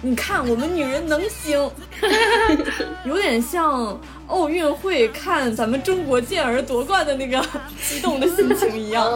[0.00, 1.70] 你看，我们女人能行，
[3.04, 7.38] 有点像奥运会看咱们中国健儿夺冠的那个
[7.86, 9.04] 激动的心情一样。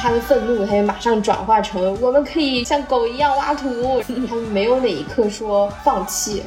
[0.00, 4.00] 他的愤怒，他也马上转化成我们可以像狗一样挖土。
[4.28, 6.44] 他们没有哪一刻说放弃。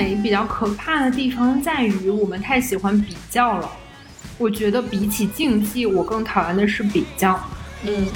[0.00, 3.70] 美比较可怕的地方在于，我们太喜欢比较了。
[4.38, 7.38] 我觉得比起竞技，我更讨厌的是比较。
[7.82, 8.08] 嗯。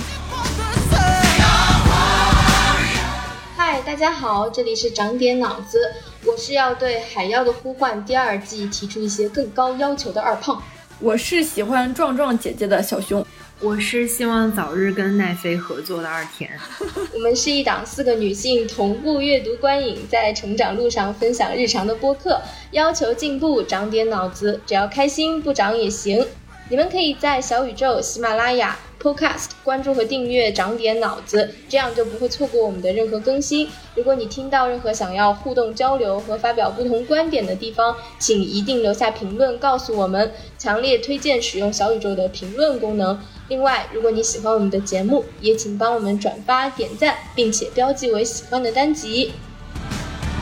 [3.54, 5.78] 嗨，大家好，这里是长点脑子，
[6.24, 10.62] 我是要对《海妖的呼唤》第二季提出一些更高要求的二胖。
[11.00, 13.26] 我是喜欢壮壮姐姐的小熊。
[13.64, 16.50] 我是希望早日跟奈飞合作的二田。
[17.14, 26.26] 我们是一档四个女性同步阅读观影，在成长路上分享日常的播客，要求进步，长点脑子，只要开心，不长也行。
[26.68, 28.78] 你们可以在小宇宙、喜马拉雅。
[29.02, 33.68] Podcast 关注和订阅，长点脑子，这样就不会错过我们的任何更新。
[33.94, 40.32] 如果你听到任何想要互动交流和发表不同观点的地方，请一定留下评论告诉我们。
[40.56, 43.20] 强烈推荐使用小宇宙的评论功能。
[43.48, 49.32] 另外，如果你喜欢我们的节目，也请帮我们转发、点赞，并且标记为喜欢的单集。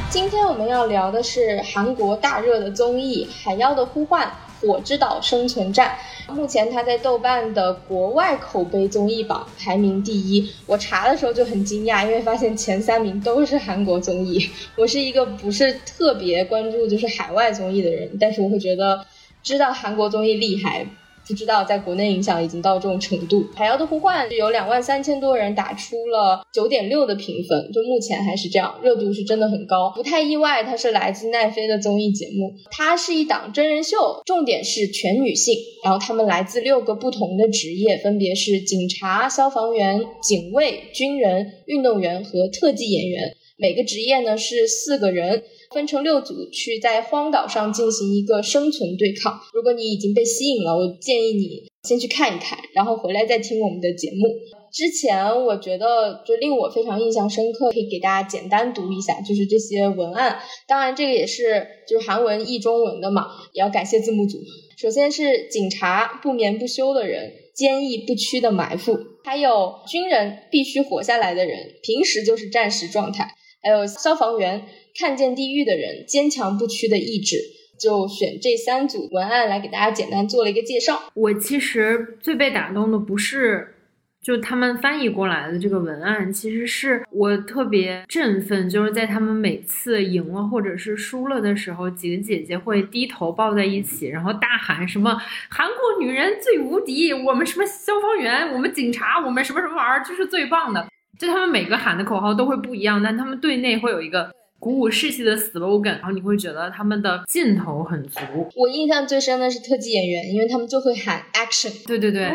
[0.08, 4.26] 今天我们要聊的是韩国大热的综艺《海妖的呼唤》。
[4.64, 10.52] 火之岛生存战，目前它在豆瓣的国外口碑综艺榜排名第一。
[10.66, 14.48] 我查的时候就很惊讶，因为发现前三名都是韩国综艺。
[14.76, 19.04] 我是一个不是特别关注就是海外综艺的人，但是我会觉得
[19.42, 20.86] 知道韩国综艺厉害。
[21.26, 30.64] 不知道在国内影响已经到这种程度，《海妖的呼唤》有两万三千多人打出了九点六的评分，就目前还是这样，热度是真的很高，不太意外。
[30.64, 45.44] 它是来自奈飞的综艺节目，它是一档真人秀，重点是全女性，然后他们来自六个不同的职业，分别是警察、消防员、警卫、军人、运动员和特技演员，每个职业呢是四个人。
[45.72, 49.40] 分成六组去在荒岛上进行一个生存对抗。
[49.54, 54.28] 如果你已经被吸引了，我建议你先去看一看，然后回来再听我们的节目。
[54.70, 60.40] 之前我觉得就令我非常印象深刻，可以给大家简单读一下，就是这些文案。
[60.68, 64.36] 当然，这个也是就是韩文译中文的嘛，也要感谢字幕组。
[64.76, 68.92] 首先是警察不眠不休的人，坚毅不屈的埋伏；
[69.24, 73.24] 还有军人必须活下来的人，平时就是战时状态；
[73.62, 74.64] 还有消防员。
[74.94, 77.38] 看见地狱的人，坚强不屈的意志，
[77.80, 81.04] 就选这三组文案来给大家简单做了一个介绍。
[81.14, 83.74] 我其实最被打动的不是
[84.20, 95.18] 就他们翻译过来的这个文案，其实是我特别振奋，就是在他们每次赢了或者是输了的时候，几个姐姐会低头抱在一起，然后大喊什么
[95.48, 100.86] “韩国女人最无敌”，我们什么消防员，我们警察，我们什么什么玩意儿就是最棒的。
[101.22, 104.30] 就他们每个喊的口号都会不一样，但他们队内会有一个。
[104.62, 108.20] 鼓舞士气的 slogan，然后你会觉得他们的劲头很足。
[108.54, 111.84] 我印象最深的是特技演员，因为他们就会喊 action。
[111.84, 112.32] 对对对，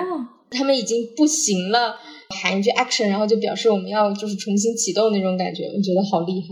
[0.49, 1.95] 他们已经不行了，
[2.41, 6.47] 喊一句 action，然后就表示我们要就是重新启动那种感觉，我觉得好厉害。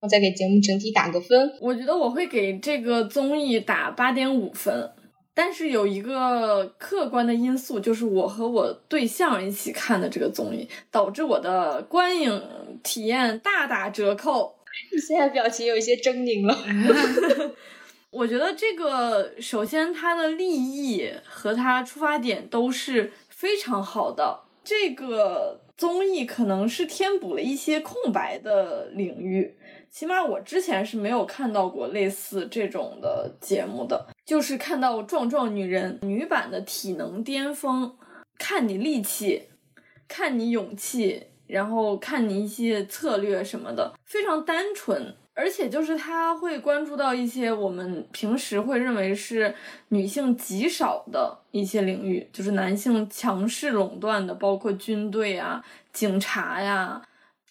[0.00, 4.90] 我再给节目整体打个分，我觉得我会给这个综艺打八点五分，
[5.42, 14.54] 但是有一个客观的因素，就是我和我对象一起看的这个综艺，导致我的观影体验大打折扣。
[14.92, 16.54] 你 现在表情有一些狰狞了。
[18.12, 24.40] 我觉得这个首先它的立意和它出发点都是非常好的。
[24.62, 29.56] 这个综艺可能是填补了一些空白的领域，
[29.90, 34.06] 起码我之前是没有看到过类似这种的节目的。
[34.30, 37.96] 就是看到壮壮女人女版的体能巅峰，
[38.38, 39.48] 看你力气，
[40.06, 41.26] 看你勇气。
[41.48, 49.52] 然后看你一些策略什么的，非常单纯，而且就是他会关注到一些我们平时会认为是
[49.88, 55.60] 女性极少的一些领域，就是男性强势垄断的，包括军队啊、
[55.92, 57.02] 警察呀，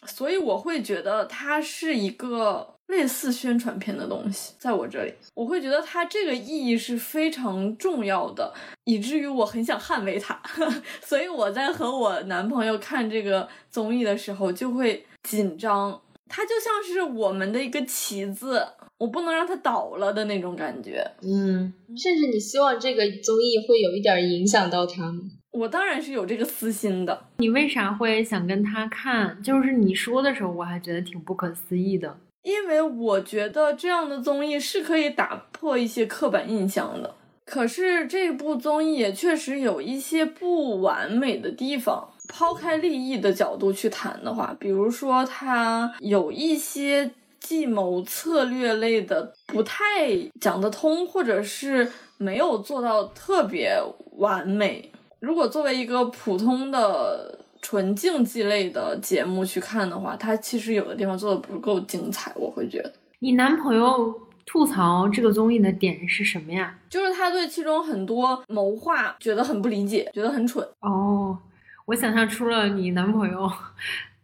[0.05, 2.78] 所以我会觉得他是一个。
[2.89, 8.51] 类似宣传片的东西，在我这里，我会觉得它这个意义是非常重要的，
[8.83, 10.39] 以至于我很想捍卫它。
[11.01, 18.65] 所以我在和我男朋友看这个综艺的时候就会紧张，它就像是我们的一个旗子，
[18.97, 21.05] 我不能让它倒了的那种感觉。
[21.21, 25.19] 嗯，甚至你希望这个综艺会有一点影响到他吗？
[25.51, 27.27] 我当然是有这个私心的。
[27.37, 29.41] 你为啥会想跟他看？
[29.43, 32.17] 就是你说的时候，我还觉得挺不可思议的。
[32.43, 37.15] 因为我觉得这样的综艺是可以打破一些刻板印象的。
[37.45, 42.09] 可是这部综艺也确实有一些不完美的地方。
[42.31, 47.09] 抛开利益的角度去谈的话，比如说它有一些
[47.39, 53.75] 计谋策略类的不太讲得通，或者是没有做到特别
[54.17, 54.91] 完美。
[55.19, 62.31] 如果作为一个普通的纯竞技类的节目去看的话，它其实有的地方做的不够精彩。
[62.35, 64.13] 我会觉得，你男朋友
[64.45, 66.75] 吐槽这个综艺的点是什么呀？
[66.89, 70.67] 就是他对其中很多谋划觉得很不理解，觉得很蠢。
[70.79, 71.37] 哦，
[71.85, 73.51] 我想象出了你男朋友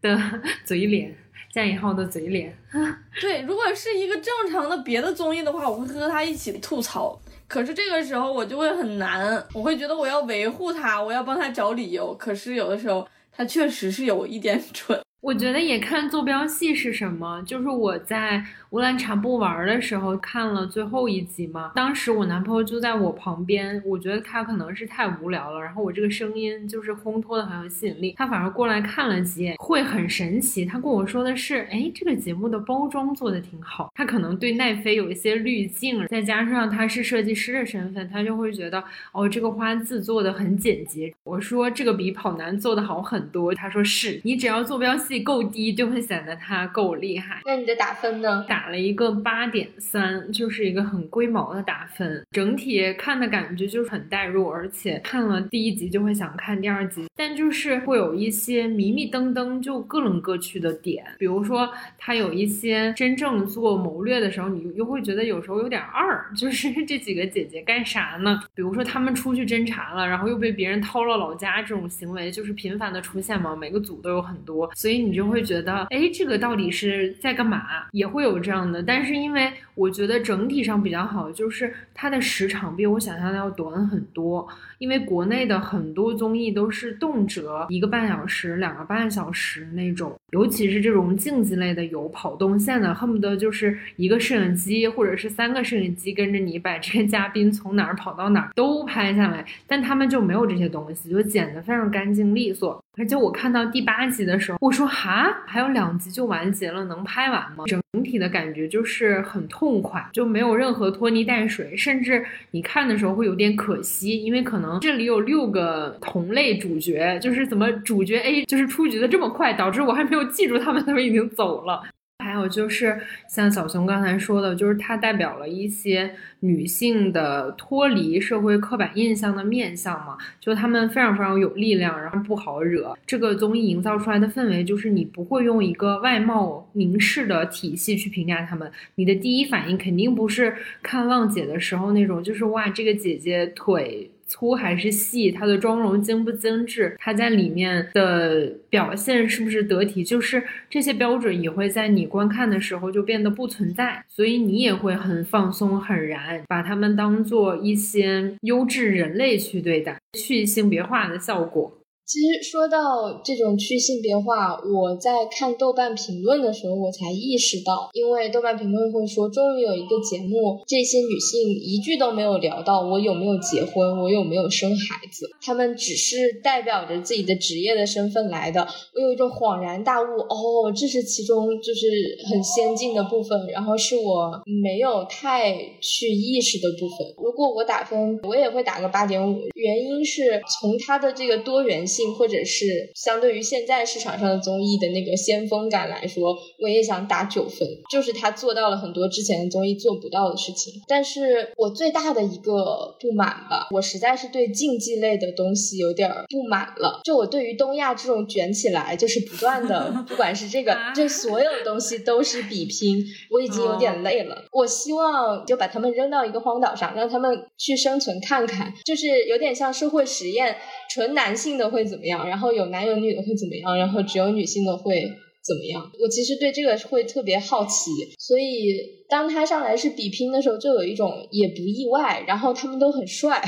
[0.02, 0.18] 的
[0.64, 1.16] 嘴脸，
[1.54, 2.58] 加引号的嘴脸。
[3.22, 7.20] 对，如果是一个正常的别的综艺的话，我会和他一起吐槽。
[7.48, 12.12] 可是这个时候我就会很难，我会觉得我要维护他，我要帮他找理由。
[12.16, 15.00] 可是有的时候他确实是有一点蠢。
[15.26, 18.46] 我觉得也看坐标系是什么，就是我在。
[18.72, 30.66] 乌兰察布玩的时候看了最后一集嘛，当时我男朋友就在我旁边，我觉得他可能是太无聊了，然后我这个声音就是烘托的很有吸引力，他反而过来看了几眼，会很神奇。
[30.66, 38.84] 他跟我说的是，哎，这个节目的包装做的挺好，他可能对奈飞有一些滤镜，再加上他是设计师的身份，他就会觉得，
[39.14, 41.14] 哦，这个花字做的很简洁。
[41.24, 47.42] 我说这个比跑男做的好很多，他说是你只要坐标系够低，就会显得他够厉害。
[47.46, 48.46] 那你的打分呢？
[48.50, 48.66] 打。
[48.66, 52.26] 了一个八点三，就是一个很龟毛的打分。
[52.32, 57.06] 整体看的感觉就是很代入，而且看了第一集就会想看第二集。
[57.16, 61.06] 但就是会有一些迷迷瞪瞪，就各棱各去的点。
[61.20, 66.26] 比如说，他有一些真正做谋略的时候，你又会觉得有时候有点二。
[66.36, 68.42] 就是这几个姐姐干啥呢？
[68.56, 73.56] 比如说他们出去侦查了，然后又被别人掏了老家，这种行为就是频繁的出现嘛。
[73.56, 77.62] 每个组都有很多，所以你就会觉得，哎，这个到底是在干嘛？
[77.92, 78.70] 也会有这样。
[78.72, 84.48] 的，但是因为我觉得整体上比较好，就是它的时长比我想象的要短很多。
[84.78, 99.46] 因为国内的很多综艺都是动辄一个半小时、两个半小时那种，尤其是这种竞技类的有跑动线的，恨不得就是一个摄影机或者是三个摄影机跟着你，把这个嘉宾从哪儿跑到哪儿都拍下来。
[99.66, 102.84] 但他们就没有这些东西，就剪得非常干净利索。
[102.98, 107.66] 而且我看到第八集的时候，我说哈，还有两集就完结了，能拍完吗？
[107.66, 114.80] 整体的感觉就是很痛快，就没有任何拖泥带水，甚至你看的时候会有点可惜，因为可能。
[114.80, 121.84] 这里有六个同类主角，就是怎么主角 A 就是出局的这么快，导致我还没有记住他们，他们已经走了。
[122.26, 123.00] 还有就是
[123.30, 132.98] 像小熊刚才说的，就是它代表了一些女性的脱离社会刻板印象的面相嘛，就她们非常非常有力量，然后不好惹。
[133.06, 144.10] 这个综艺营造出来的氛围就是你不会用一个外貌凝视的体系去评价她们，你的第一反应肯定不是看浪姐的时候那种，就是哇这个姐姐腿。
[144.36, 161.72] 粗还是细，她的妆容精不精致，她在里面的表现是不是得体，就是这些标准也会在你观看的时候就变得不存在，所以你也会很放松很燃，把他们当做一些优质人类去对待，去性别化的效果。
[162.06, 178.68] 其实说到这种去性别化，我在看豆瓣评论的时候，我才意识到，因为豆瓣评论会说，终于有一个节目，这些女性一句都没有聊到我有没有结婚，我有没有生孩子，她们只是代表着自己的职业的身份来的。
[178.94, 181.88] 我有一种恍然大悟，哦，这是其中就是
[182.30, 187.16] 很先进的部分，然后是我没有太去意识的部分。
[187.18, 191.95] 如果我打分，我也会打个八点五，原因是从它的这个多元性。
[191.96, 200.74] 性或者是相对于现在市场上的综艺的那个先锋感来说，我也想打九分，就是他做到了很多之前的综艺做不到的事情。
[200.90, 207.00] 但是我最大的一个不满吧，我实在是对竞技类的东西有点不满了。
[207.06, 214.44] 就我对于东亚这种卷起来就是不断的， 不管是这个，这所有的东西都是比拼，我已经有点累了。
[214.52, 220.58] 我希望就把他们扔到一个荒岛上，让他们去生存看看，就是有点像社会实验，
[220.90, 221.85] 纯男性的会。
[221.86, 222.28] 怎么样？
[222.28, 223.78] 然后有男有女的会怎么样？
[223.78, 225.02] 然后只有女性的会
[225.46, 225.92] 怎么样？
[226.02, 232.24] 我其实对这个会特别好奇，所以当他上来是比拼的时候，就有一种也不意外。
[232.28, 233.42] 然后他们都很帅，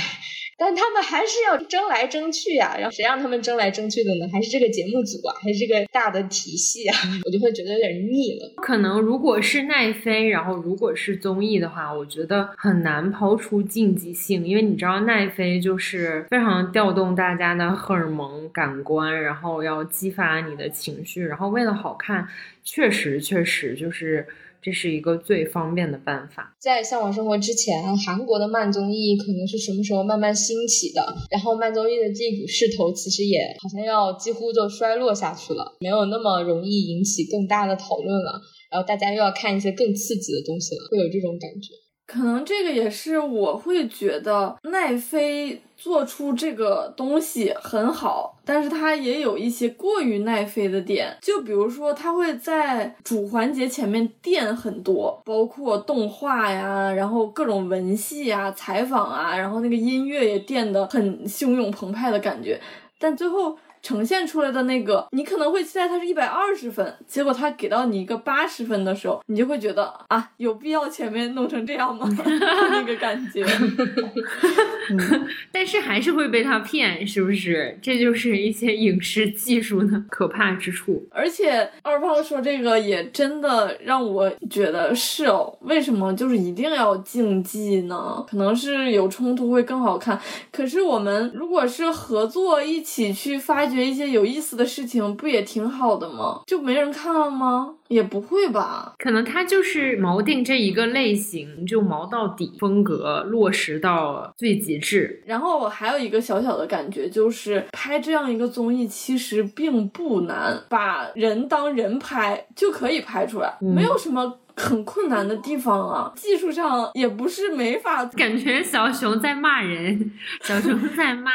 [0.58, 2.76] 但他们还是要争来争去呀。
[2.78, 4.28] 然后谁让他们争来争去的呢？
[4.34, 6.96] 还是这个节目组啊，还是这个大的体系啊？
[7.26, 8.54] 我就会觉得有点腻了。
[8.58, 22.28] 可能如果是奈飞，然后如果是综艺的话，我觉得很难抛出竞技性，因为你知道奈飞就是非常调动大家的荷尔蒙、感官，然后要激发你的情绪，然后为了好看，
[22.64, 24.26] 确实确实就是。
[24.62, 26.56] 这是一个最方便的办法。
[26.60, 31.02] 在向往生活之前，韩国的慢综艺可能是什么时候慢慢兴起的？
[31.32, 38.42] 然后慢综艺的这股势头其实也好像要几乎就衰落下去了，没有那么容易引起更大的讨论了。
[38.70, 41.74] 然后大家又要看一些更刺激的东西了，会有这种感觉。
[42.06, 62.60] 可能这个也是我会觉得奈飞做出这个东西很好，但是它也有一些过于耐飞的点，就比如说它会在主环节前面垫很多，包括动画呀，然后各种文戏啊、采访啊，然后那个音乐也垫得很汹涌澎湃的感觉，
[63.00, 63.56] 但最后。
[63.82, 72.08] 呈现出来的那个，你可能会期待它是一百二十分，结果它给到你一个八十分的时候，你就会觉得啊，有必要前面弄成这样吗？
[72.18, 73.46] 那个感觉。
[75.52, 77.78] 但是还是会被他骗，是不是？
[77.82, 81.06] 这就是一些影视技术的可怕之处。
[81.12, 88.26] 而且二胖说这个也真的让我觉得是哦，为什么就是一定要竞技呢？
[88.30, 90.20] 可能是有冲突会更好看。
[90.52, 93.88] 可是我们如果是合作一起去发掘。
[93.88, 96.42] 一些有意思的事情不也挺好的吗？
[96.46, 97.74] 就没人看了吗？
[97.88, 105.24] 也不会吧，可能他就是锚定这一个类型，就锚到底，风格落实到最极致。
[105.26, 114.38] 然后我还有一个小小的感觉，就是拍这样一个综艺其实并不难，把人当人拍就可以拍出来，没有什么。
[114.58, 118.04] 很困难的地方啊，技术上也不是没法。
[118.06, 120.12] 感觉小熊在骂人，
[120.42, 121.32] 小熊在骂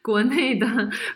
[0.00, 0.66] 国内的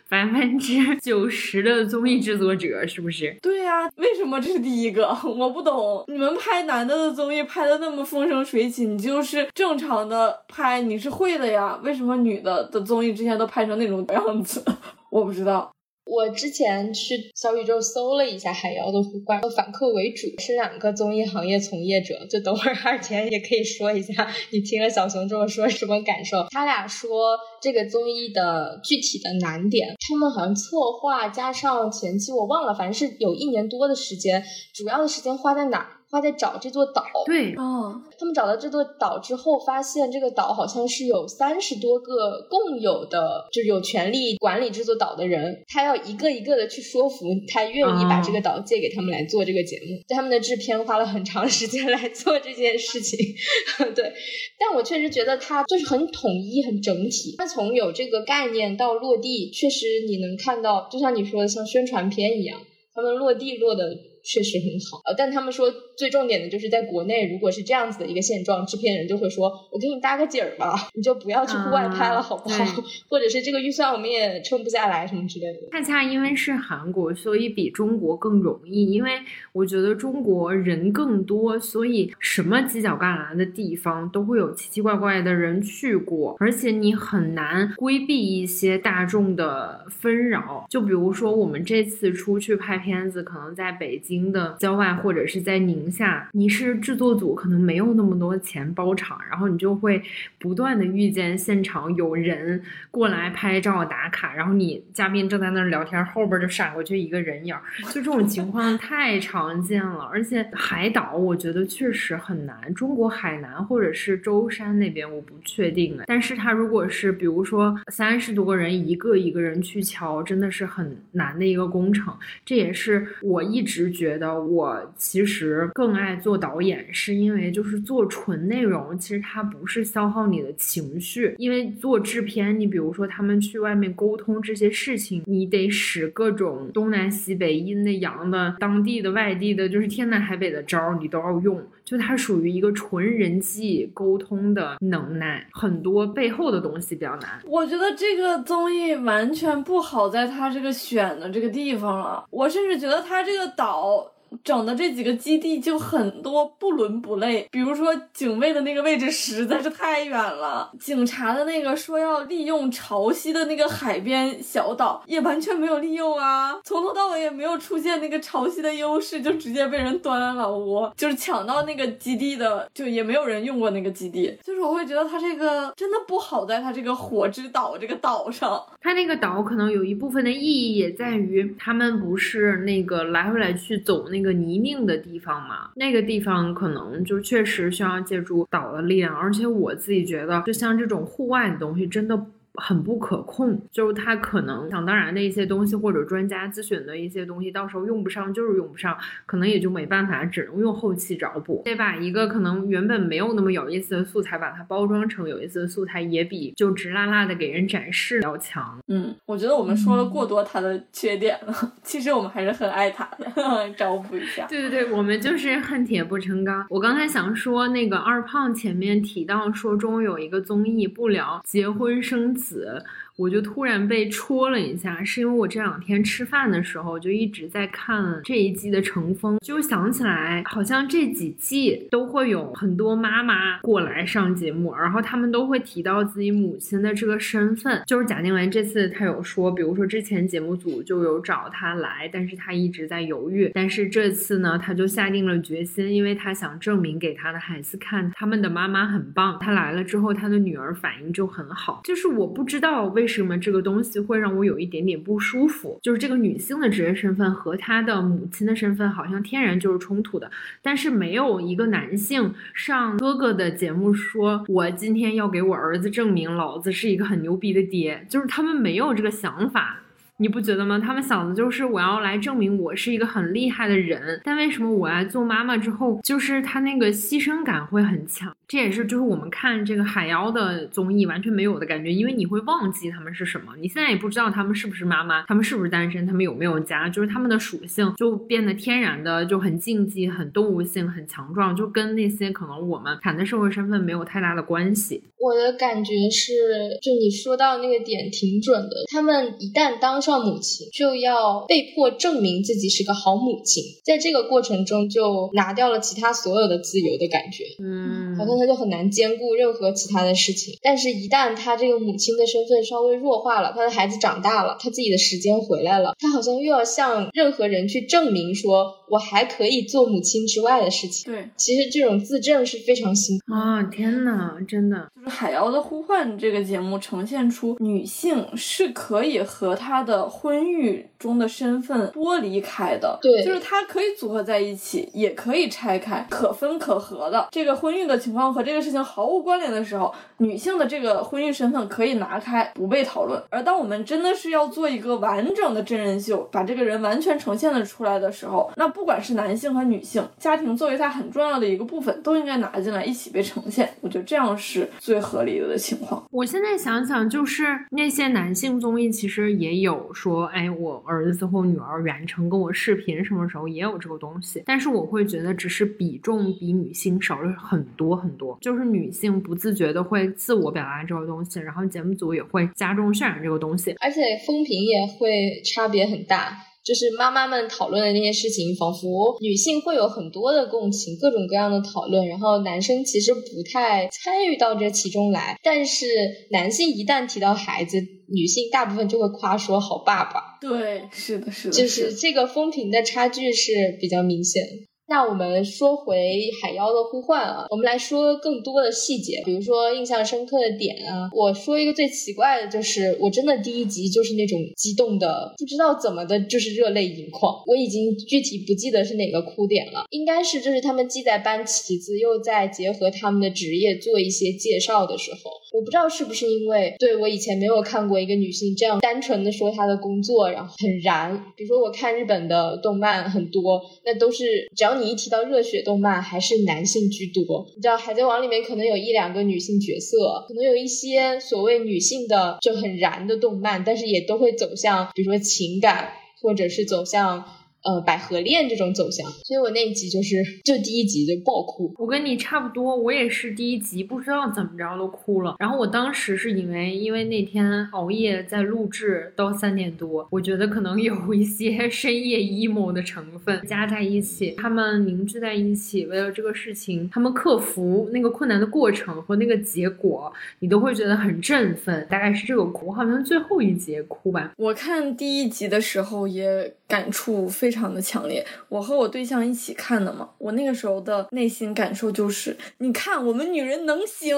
[0.08, 3.36] 百分之九十的综艺制作者，是不是？
[3.40, 5.16] 对呀，为什么这是第一个？
[5.24, 6.04] 我不懂。
[6.08, 11.78] 你们拍男的的综艺拍的那么风生水起，你就是正常的拍，你是会的呀。
[11.82, 14.64] 为什么女的的综艺之前都拍成那种样子？
[15.10, 15.70] 我不知道。
[16.06, 26.46] 我之前去小宇宙搜了一下海妖的互关，反客为主是两个综艺行业从业者，就等会儿 二田也可以说一下，你听了小熊这么说什么感受？
[26.50, 35.95] 他俩说这个综艺的具体的难点，他们好像策划加上前期我忘了，反正是有一年多的时间，主要的时间花在哪？
[36.08, 50.00] 花在找这座岛，对，哦，他们找到这座岛之后，发现这个岛好像是有三十多个共有的，就是有权利管理这座岛的人，他要一个一个的去说服他愿意把这个岛借给他们来做这个节目。
[50.08, 53.18] 他们的制片花了很长时间来做这件事情，
[53.94, 54.12] 对，
[54.60, 57.34] 但我确实觉得它就是很统一、很整体。
[57.36, 62.60] 它从有这个概念到落地，确实你能看到，就像你说的，像宣传片一样，
[62.94, 63.82] 他们落地落的。
[64.26, 72.64] 确实很好，呃，但他们说最重点的就是在国内，如果是这样子的一个现状，制片人就会说：“我给你搭个景儿吧，你就不要去户外拍了，好不好？”
[73.08, 75.68] 或者是这个预算我们也撑不下来，什么之类的。
[75.70, 79.12] 恰恰因为是韩国，所以比中国更容易，因为
[79.52, 90.66] 我觉得中国人更多，所以什么犄角旮旯的地方都会有奇奇怪怪的人去过，而且你很难规避一些大众的纷扰。
[90.68, 94.15] 就比如说我们这次出去拍片子，可能在北京。
[94.32, 100.02] 的郊外或者是在宁夏，你是制作组，可能没有那么多钱包场，然后你就会
[100.38, 107.54] 不断的遇见现场有人过来拍照打卡，然后你嘉宾正在那儿聊天，后边就闪过去一个人影，
[107.92, 110.08] 就这种情况太常见了。
[110.12, 112.72] 而且海岛，我觉得确实很难。
[112.74, 116.04] 中国海南或者是舟山那边，我不确定的。
[116.06, 122.14] 但是他如果是比如说三十多个人一个一个人去敲，真的是很难的一个工程。
[122.44, 124.05] 这也是我一直觉。
[124.06, 131.34] 觉得我其实更爱做导演，是因为就是做纯内容，其实它不是消耗你的情绪。
[131.38, 141.60] 因为做制片，你比如说他们去外面沟通这些事情，你得使各种东南西北、阴的、阳的、当地的、外地的，就是天南海北的招儿，你都要用。
[141.86, 147.40] 就它属于一个纯人际沟通的能耐，很多背后的东西比较难。
[147.46, 152.26] 我觉得这个综艺完全不好在它这个选的这个地方了。
[152.28, 154.12] 我甚至觉得它这个岛。
[154.44, 192.26] 整的这几个基地就很多不伦不类，比如说警卫的那个位置实在是太远了，警察的那个说要利用潮汐的那个海边小岛也完全没有利用啊，从头到尾也没有出现那个潮汐的优势，就直接被人端了老窝，就是抢到那个基地的，就也没有人用过那个基地，就是我会觉得他这个真的不好在他这个火之岛这个岛上，他那个岛可能有一部分的意义也在于他们不是那个来回来去走那那个泥泞的地方嘛，那个地方可能就确实需要借助岛的力量，而且我自己觉得，就像这种户外的东西，真的。
[192.56, 198.96] 很不可控，就是他可能想当然的一些东西，或者专家咨询的一些东西，到时候用不上就是用不上，
[199.26, 201.62] 可能也就没办法，只能用后期找补。
[201.64, 208.78] 得把一个可能原本没有那么有意思的素材，把它包装成有意思的素材，也比就直拉拉的给人展示要强。
[208.88, 213.30] 嗯，我觉得我们说了过多他的缺点了， 其实我们还是很爱他的，
[213.76, 214.46] 找补一下。
[214.46, 216.66] 对对对，我们就是恨铁不成钢。
[216.70, 222.45] 我刚才想说那个二胖前面提到说中有一个综艺不聊结婚生子。
[222.48, 222.84] 子。
[223.16, 237.82] 我就突然被戳了一下，是因为我这两天吃饭的时候就一直在看这一季的乘风，就想起来好像这几季都会有很多妈妈过来上节目，然后他们都会提到自己母亲的这个身份。
[237.86, 249.38] 就是贾静雯这次她有说，比如说之前节目组就有找她来，但是她一直在犹豫，但是这次呢，她就下定了决心，因为她想证明给她的孩子看，他们的妈妈很棒。
[249.40, 251.80] 她来了之后，她的女儿反应就很好。
[251.84, 253.05] 就是我不知道为。
[253.06, 255.78] 为什么这个东西会让我有一点点不舒服？
[255.80, 260.28] 就是这个女性的职业身份和她的母亲的身份好像天然就是冲突的。
[260.60, 269.82] 但是没有一个男性上哥哥的节目说：“我今天要给我儿子证明，老子是一个很牛逼的爹。”就是他们没有这个想法。
[270.18, 270.78] 你不觉得吗？
[270.78, 278.34] 他们想的就是我要来证明我是一个很厉害的人，但为什么我来做妈妈之后，就是他那个牺牲感会很强？
[278.48, 295.02] 这也是就是我们看这个海妖的综艺完全没有的感觉，因为你会忘记他们是什么，你现在也不知道他们是不是妈妈，他们是不是单身，他们有没有家，就是他们的属性就变得天然的就很竞技、很动物性、很强壮，就跟那些可能我们谈的社会身份没有太大的关系。
[295.18, 296.32] 我的感觉是，
[296.80, 300.00] 就你说到那个点挺准的，他们一旦当。
[300.06, 310.56] 上母亲就要被迫证明自己是个好母亲，在这个过程中就拿掉了其他所有的自由的感觉，嗯，好像他就很难兼顾任何其他的事情。
[310.62, 321.12] 但是，一旦他这个母亲的身份稍微弱化了，他的孩子长大了，他自己的时间回来了，他好像又要向任何人去证明说，我还可以做母亲之外的事情。
[321.12, 323.64] 对，其实这种自证是非常辛苦啊！
[323.64, 329.95] 天呐，真的，就是《海妖的呼唤》这个节目呈现出女性是可以和她的。
[330.04, 337.28] 婚育中的身份剥离开的，对，就是它可以组合在一起，也可以拆开，可分可合的。
[337.30, 343.22] 这个婚育的情况和这个事情毫无关联的时候，女性的这个婚育身份可以拿开，不被讨论。
[343.30, 353.72] 而当我们真的是要做一个完整的真人秀，把这个人完全呈现了出来的时候，那不管是男性和女性，家庭作为他很重要的一个部分，都应该拿进来一起被呈现。
[353.80, 356.04] 我觉得这样是最合理的情况。
[356.10, 359.76] 我现在想想，就是那些男性综艺其实也有。
[359.92, 364.42] 说，哎，我儿子或女儿远程跟我视频，什么时候也有这个东西？
[364.46, 368.38] 但是我会觉得，只是比重比女性少了很多很多。
[368.40, 376.45] 就是女性不自觉的会自我表达这个东西，然后节目组也会加重渲染这个东西，而且风评也会差别很大。
[376.66, 383.20] 就是妈妈们讨论的那些事情，仿佛女性会有很多的共情，各种各样的讨论，然后男生其实不
[383.52, 385.38] 太参与到这其中来。
[385.44, 385.86] 但是
[386.32, 390.38] 男性一旦提到孩子，女性大部分就会夸说好爸爸。
[390.40, 394.42] 对，是的，是的，就是这个风评的差距是比较明显。
[394.88, 395.96] 那我们说回
[396.42, 401.10] 《海妖的呼唤》啊，我们来说更多的细节，比如说印象深刻的点啊。
[401.12, 407.42] 我说一个最奇怪的，就是我真的第一集就是那种激动的，不知道怎么的，就是热泪盈眶。
[407.46, 415.18] 我已经具体不记得是哪个哭点了，应该是就是他们既在搬旗子，又在结合他们的职业做一些介绍的时候。
[415.52, 421.32] 我不知道是不是因为对我以前没有看过一个女性这样单纯的说她的工作，然后很燃。
[421.34, 427.46] 比如说我看日本的动漫很多，那都是只要你一提到热血动漫，还是男性居多。
[427.56, 437.24] 你知道《海贼王》里面可能有一两个女性角色，可能有一些所谓女性的就很燃的动漫，但是也都会走向比如说情感，或者是走向。
[437.66, 441.74] 呃百合恋这种走向，所以我那一集就是就第一集就爆哭。
[441.78, 445.34] 我跟你差不多，我也是第一集不知道怎么着都哭了。
[445.38, 461.86] 然后我当时是因为，因为那天熬夜在录制到三点多，我觉得可能有一些 深夜 emo 的成分加在一起，他们凝聚在一起，为了这个事情，他们克服那个困难的过程和那个结果，你都会觉得很振奋。
[461.90, 464.32] 大概是这个哭，好像最后一节哭吧。
[464.36, 474.16] 我看第一集的时候也感触非常的强烈，我和我对象一起看的嘛，我那个时候的内心感受就是，你看我们女人能行，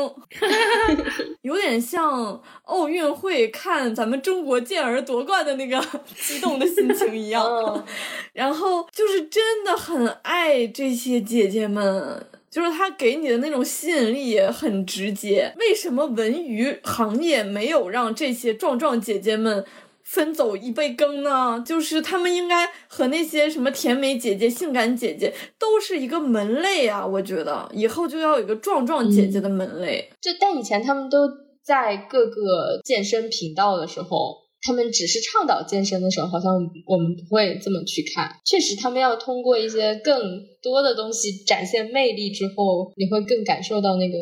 [1.43, 5.79] 有点像奥运会看咱们中国健儿夺冠的那个
[6.21, 7.85] 激动的心情一样，
[8.33, 12.27] 然后就是真的很爱这些姐姐们。
[12.51, 15.53] 就是他给你的那种吸引力也很直接。
[15.59, 19.63] 为什么文娱行业没有让这些壮壮姐姐们
[20.09, 21.63] 分走一杯羹呢？
[21.67, 27.07] 就是他们应该和那些什么甜美姐姐、性感姐姐都是一个门类啊！
[27.07, 30.11] 我觉得以后就要有一个壮壮姐姐的门类。
[30.21, 31.29] 就但以前他们都
[31.63, 34.49] 在各个健身频道的时候。
[34.61, 36.53] 他们只是倡导健身的时候，好像
[36.85, 38.29] 我们不会这么去看。
[38.45, 40.21] 确实，他们要通过一些更
[40.61, 44.19] 多的东西展现魅力之后，你会更感受到那个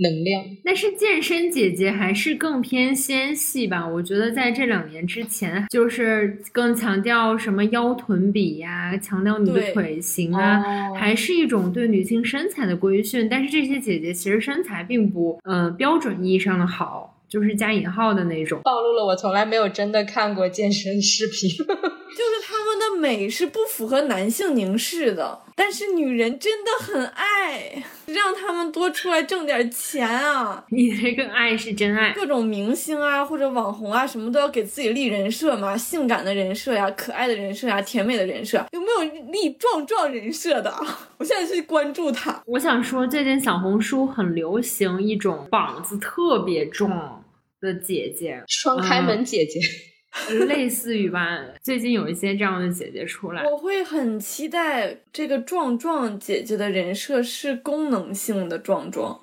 [0.00, 0.44] 能量。
[0.64, 3.86] 但是健身姐姐还是更偏纤细吧？
[3.86, 10.62] 我觉得在这两年之前，就是更强调什么腰臀比呀，强调你的腿型啊，
[10.94, 13.28] 还是一种对女性身材的规训。
[13.28, 17.16] 但是这些姐姐其实身材并不，呃，标准意义上的好。
[17.30, 21.48] 就是加引号的那种，暴露了我从来没有真的看过健身视频。
[21.62, 22.49] 就是
[23.00, 30.64] 美是不符合男性凝视的，但是女人真的很爱，让他们多出来挣点钱啊！
[30.68, 40.72] 你这个爱是真爱，各种明星啊或者网红啊什么都要给自己立人设嘛，性感的人设呀，可爱的人设呀，甜美的人设，有没有立壮壮人设的？
[41.16, 42.42] 我现在去关注他。
[42.46, 47.24] 我想说，最近小红书很流行一种膀子特别壮。
[47.62, 49.60] 的姐姐，双开门姐姐，
[50.48, 51.40] 类似于吧。
[51.62, 59.20] 最近有一些这样的姐姐出来，我会很期待这个壮壮姐姐的人设是功能性的壮壮，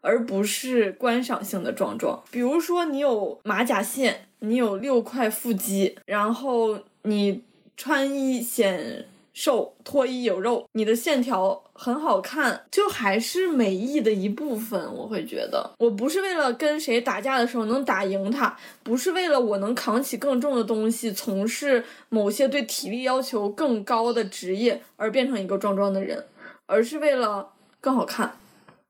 [0.00, 2.22] 而不是观赏性的壮壮。
[2.30, 7.42] 比如说，你有马甲线，你有六块腹肌，然后你
[7.76, 9.06] 穿衣显。
[9.38, 14.92] 瘦脱衣有肉，你的线条很好看，就还是美意的一部分。
[14.92, 26.26] 我会觉得，我不是为了跟谁打架的时候能打赢他，不是为了我能扛起更重的东西，从事某些对体力要求更高的职业而变成一个壮壮的人，
[26.66, 28.36] 而是为了更好看。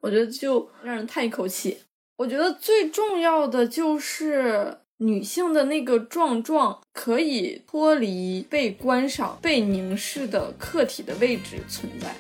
[0.01, 1.81] 我觉得就让人叹一口气。
[2.17, 4.79] 我觉得最重要的就是。
[5.01, 12.13] 女性的那个壮壮可以脱离被观赏、被凝视的客体的位置存在。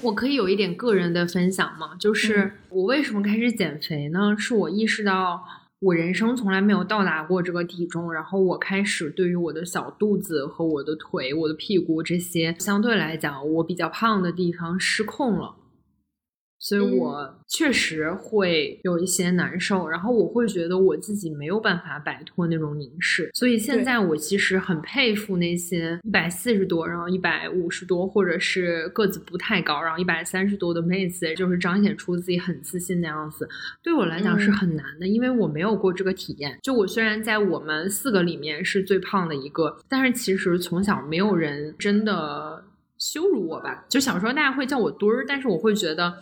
[0.00, 1.96] 我可以有一点个人的分享吗？
[1.98, 4.36] 就是我为什么开始减肥呢？
[4.38, 5.44] 是我意识到。
[5.78, 15.54] 我人生从来没有到达过这个体重，然后我开始对于我的小肚子和我的腿、我的屁股这些相对来讲我比较胖的地方失控了。
[16.66, 23.30] 所以我确实会有一些难受，然后我会觉得我自己没有办法摆脱那种凝视。
[23.34, 33.48] 所以现在我其实很佩服那些一百四十多，然后一百五十多，或者是个子不太高，然后一百三十多的妹子，就是彰显出自己很自信的样子。
[33.80, 36.58] 对我来讲是很难的，因为我没有过这个体验。
[36.64, 42.64] 就我虽然在我们四个里面是最胖的一个，但是其实从小没有人真的
[42.98, 43.84] 羞辱我吧。
[43.88, 46.12] 就小时候大家会叫我墩儿，但是我会觉得。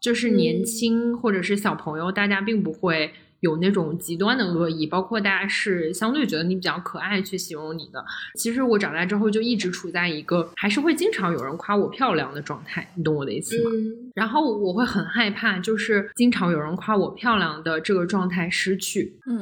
[0.00, 8.04] 就是年轻或者是小朋友，大家并不会有那种极端的恶意，包括大家是相对觉得你比较可爱去形容你的。
[8.34, 13.70] 其实我长大之后就一直处在一个还是会经常有人夸我漂亮的状态，你懂我的意思吗？
[14.14, 19.14] 然后我会很害怕，就是经常有人夸我漂亮的这个状态失去。
[19.26, 19.40] 嗯，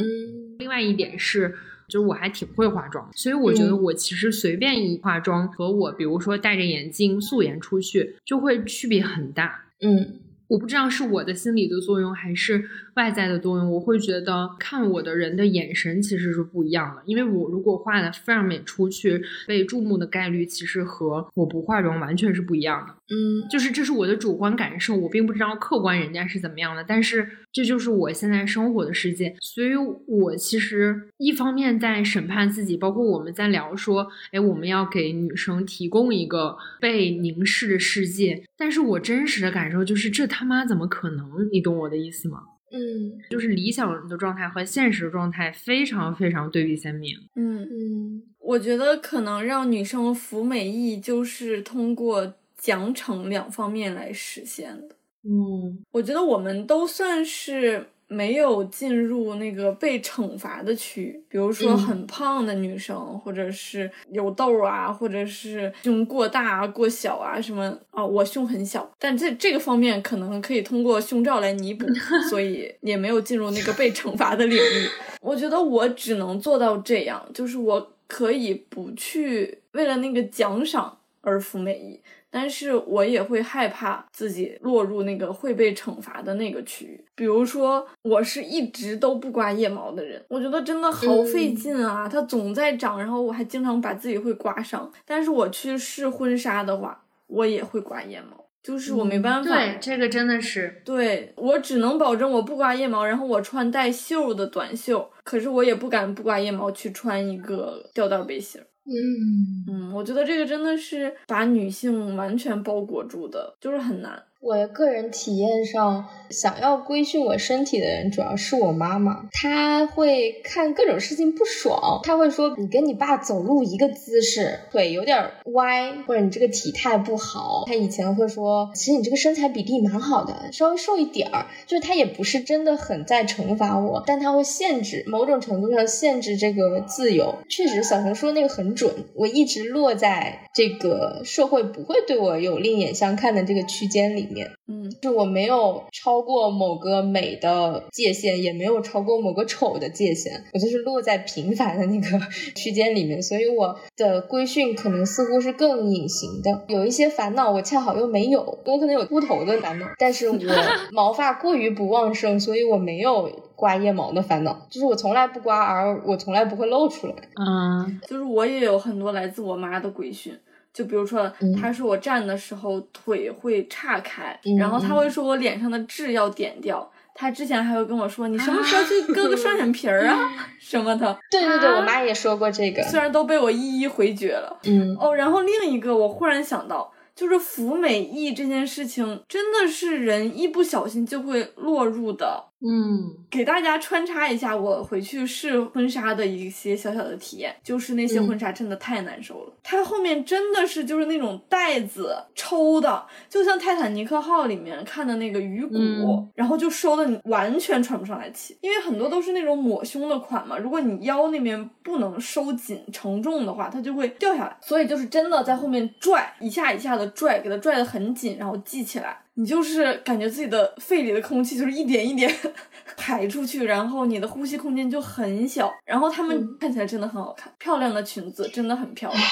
[0.59, 1.55] 另外一点是，
[1.89, 9.65] 就是我还挺会化妆，所以我觉得我其实随便一化妆和我比如说戴着眼镜素颜出去就会区别很大。
[9.81, 10.21] 嗯。
[10.49, 17.03] 我不知道是我的心理的作用还是外在的作用，我会觉得看我的人的眼神其实是不一样的。
[17.05, 22.95] 因为我如果化的非常美出去，被注目的概率其实和我不化妆完全是不一样的。
[23.11, 29.35] 嗯，就是这是我的主观感受，我并不知道客观人家是怎么样的，但是这就是我现在生活的世界。
[29.41, 40.27] 所以，我其实一方面在审判自己，包括我们在聊说，哎，我们要给女生提供一个被凝视的世界，但是我真实的感受就是这。
[40.39, 41.49] 他妈怎么可能？
[41.51, 42.43] 你懂我的意思吗？
[42.71, 47.19] 嗯，就是理想的状态和现实状态非常非常对比鲜明。
[47.35, 54.95] 嗯嗯，我觉得可能让女生服美役，就是通过奖惩两方面来实现的。
[55.25, 57.89] 嗯，我觉得我们都算是。
[58.09, 67.79] 没有进入那个被惩罚的区域，比如说很胖的女生，或者是有痘啊，或者是胸过大啊、过小啊什么。
[67.91, 71.87] 哦，我胸很小，但这这个方面可能可以通过胸罩来弥补，
[72.31, 74.89] 所以也没有进入那个被惩罚的领域。
[75.21, 82.01] 我觉得我只能做到这样，就是我可以不去为了那个奖赏而服美役。
[82.31, 87.05] 但是我也会害怕自己落入那个会被惩罚的那个区域。
[87.15, 94.91] 比如说，我是一直都不刮腋毛的人，我觉得真的好费劲啊，它总在长，然后我还经常把自己会刮伤。
[95.05, 99.51] 但是我去试婚纱的话，我也会刮腋毛，就是我没办法。
[99.51, 108.61] 对，这个真的是，对我只能保证我不刮腋毛，然后我穿带袖的短袖，可是我也不敢不刮腋毛去穿一个吊带背心。
[108.89, 114.28] 嗯嗯，我觉得这个真的是把女性完全包裹住的，就是很难。
[114.41, 119.29] 我的个人体验上，想要规训我身体的人主要是我妈妈。
[119.33, 137.35] 她会看各种事情不爽，她会说：“你跟你爸走路一个姿势，腿有点歪，或者你这个体态不好。”她以前会说：“其实你这个身材比例蛮好的，稍微瘦一点儿。”就是她也不是真的很在惩罚我，但她会限制某种程度上限制这个自由。
[137.49, 144.28] 确实，小熊说那个很准，我一直落在这个社会不会对我有另眼相看的这个区间里。
[144.29, 156.65] 面，嗯，就我没有超过某个美的界限，也没有超过某个丑的界限，我就是落在平凡的那个 区间里面，所以我的规训可能似乎是更隐形的。
[156.69, 160.39] 有一些烦恼我恰好又没有，我可能有秃头的烦恼，但是我
[160.93, 167.15] 毛发过于不旺盛，所以我没有刮腋毛的烦恼，就是我从来不刮，而我从来不会露出来。
[167.41, 170.39] 嗯，就是我也有很多来自我妈的规训。
[170.79, 171.29] 就比如说，
[171.61, 176.89] 他说我站的时候腿会岔开，然后他会说我脸上的痣要点掉。
[177.17, 180.17] 他之前还会跟我说，你什么时候去割个双眼皮儿啊
[180.61, 181.19] 什么的。
[181.33, 184.57] 对对对，我妈也说过这个，虽然都被我一一回绝了。
[184.63, 192.45] 嗯哦，然后另一个我忽然想到，就是服美役这件事情，真的是人一不小心就会落入的。
[192.61, 219.17] 嗯，给大家穿插一下我回去试婚纱的一些小小的体验，就是那些婚纱真的太难受了，它后面真的是就是那种带子抽的，就像泰坦尼克号里面看的那个鱼骨，然后就收的你完全喘不上来气，因为很多都是那种抹胸的款嘛，如果你腰那边不能收紧承重的话，它就会掉下来，所以就是真的在后面拽一下一下的拽，给它拽得很紧，然后系起来。
[219.39, 222.29] 你就是感觉自己的肺里的空气就是一点一点
[222.99, 229.23] 排出去，然后你的呼吸空间就很小，然后他们看起来真的很好看，漂亮的裙子真的很漂亮。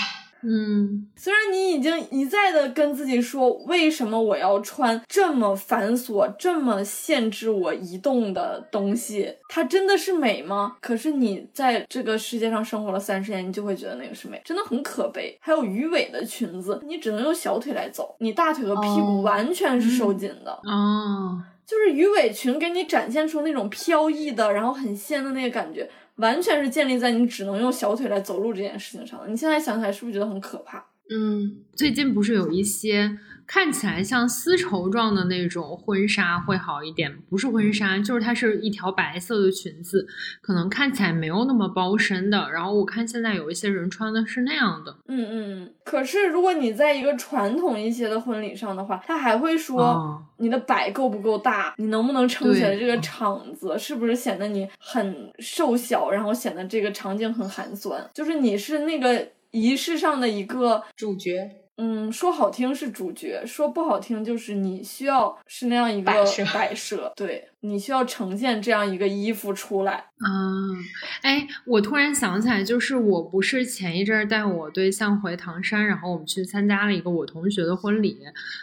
[0.49, 9.35] 嗯，虽然你已经一再的跟自己说，为什么我要穿这么繁琐、这么限制我移动的东西？
[9.49, 10.77] 它真的是美吗？
[10.81, 15.37] 可是你在这个世界上生活了三十年，你就会觉得那个是美，真的很可悲。
[15.41, 20.53] 还有鱼尾的裙子，你只能用小腿来走，你大腿和屁股完全是收紧的。
[20.63, 25.91] 哦，就是鱼尾裙给你展现出那种飘逸的，然后很仙的那个感觉。
[26.17, 29.29] 完全是建立在你只能用小腿来走路这件事情上的。
[29.29, 30.85] 你现在想起来是不是觉得很可怕？
[31.09, 37.17] 嗯，最近不是有一些看起来像丝绸状的那种婚纱会好一点？
[37.31, 40.07] 不是婚纱，就是它是一条白色的裙子，
[40.41, 42.51] 可能看起来没有那么包身的。
[42.51, 44.97] 然后我看现在有一些人穿的是那样的。
[45.09, 45.75] 嗯嗯。
[45.85, 58.11] 可是如果你在一个传统一些的婚礼上的话，他还会说你的摆够不够大，你能不能撑起来这个场子，是不是显得你很瘦小，然后显得这个场景很寒酸？
[58.13, 59.29] 就是你是那个。
[59.53, 70.07] 仪式上的一个主角，嗯，说好听是主角，说不好听就是你需要是那样一个摆设摆设，对你需要呈现这样一个衣服出来。
[70.27, 70.75] 嗯，
[71.21, 78.21] 哎，我突然想起来，就是我不是前一阵儿带我对象回唐山，然后我们去参加了一个我同学的婚礼，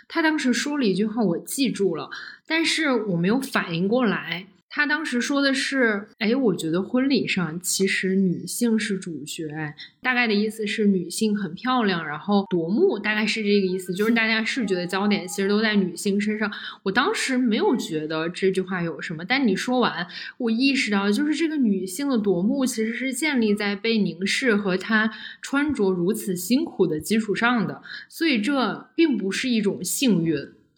[0.08, 2.10] 他当时说了一句话，我记住了，
[2.48, 4.48] 但是我没有反应过来。
[4.76, 9.48] 他当时说的是：“哎，我觉得婚礼上其实女性是主角，
[10.02, 20.08] 大概的意思是女性很漂亮，然后夺目，大概是这个意思，就是大家视觉的焦点其实都在女性身上。”我当时没有觉得这句话有什么，但你说完，
[20.40, 30.36] 我意识到，就是这个女性的夺目其实是建立在被凝视和她穿着如此辛苦的基础上的，所以这并不是一种幸运，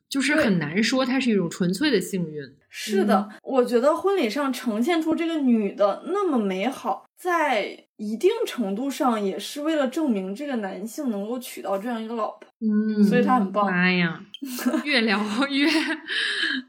[0.10, 2.52] 就是很难说它是一种纯粹的幸运。
[2.78, 12.42] 是的，我觉得婚礼上呈现出这个女的那么美好，在一定程度上也是为了证明这个男性能够娶到这样一个老婆。
[12.60, 14.20] 嗯，所以他很棒妈呀，
[14.84, 15.18] 越聊
[15.50, 15.66] 越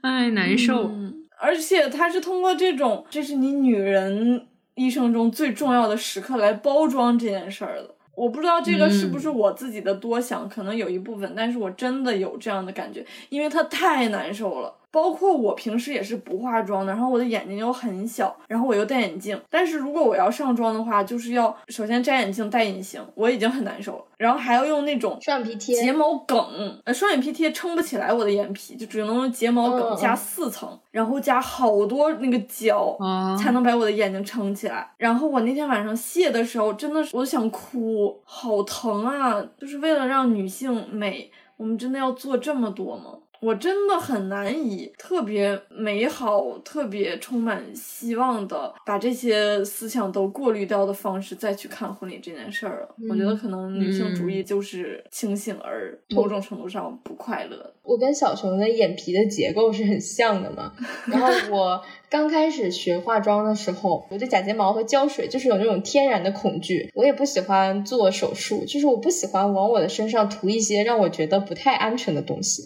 [0.02, 0.84] 哎难受。
[0.84, 7.94] 嗯而且他是通过这种，这是你女人一生中最重要的时刻来包装这件事儿的。
[8.14, 14.74] 我不知道这个是不是我自己的多想，可能有一部分，但是我真的有这样的感觉，因为他太难受了。
[14.96, 19.38] 包括我平时也是不化妆的，然后我的眼睛又很小，然后我又戴眼镜。
[19.50, 34.90] 但是如果我要上妆的话，就是要首先摘眼镜、戴隐形，我已经很难受了，然后还要用那种双眼皮贴睫毛梗，呃，双眼皮贴撑不起来我的眼皮，就只能用睫毛梗加四层，然后加好多那个胶，啊，才能把我的眼睛撑起来。
[34.96, 39.44] 然后我那天晚上卸的时候，真的是我想哭，好疼啊！
[39.60, 43.10] 就是为了让女性美，我们真的要做这么多吗？
[43.40, 52.94] 我真的很难以特别美好、特别充满希望的把这些思想都过滤掉的方式再去看婚礼这件事儿了。
[53.10, 57.74] 我觉得可能女性主义就是清醒而某种程度上不快乐。
[57.82, 60.72] 我跟小熊的眼皮的结构是很像的嘛。
[61.06, 66.90] 然后我刚开始学化妆的时候，我对假睫毛和胶水就是有那种天然的恐惧。
[66.94, 72.62] 我也不喜欢做手术，就是我不喜欢往我的身上涂一些让我觉得不太安全的东西。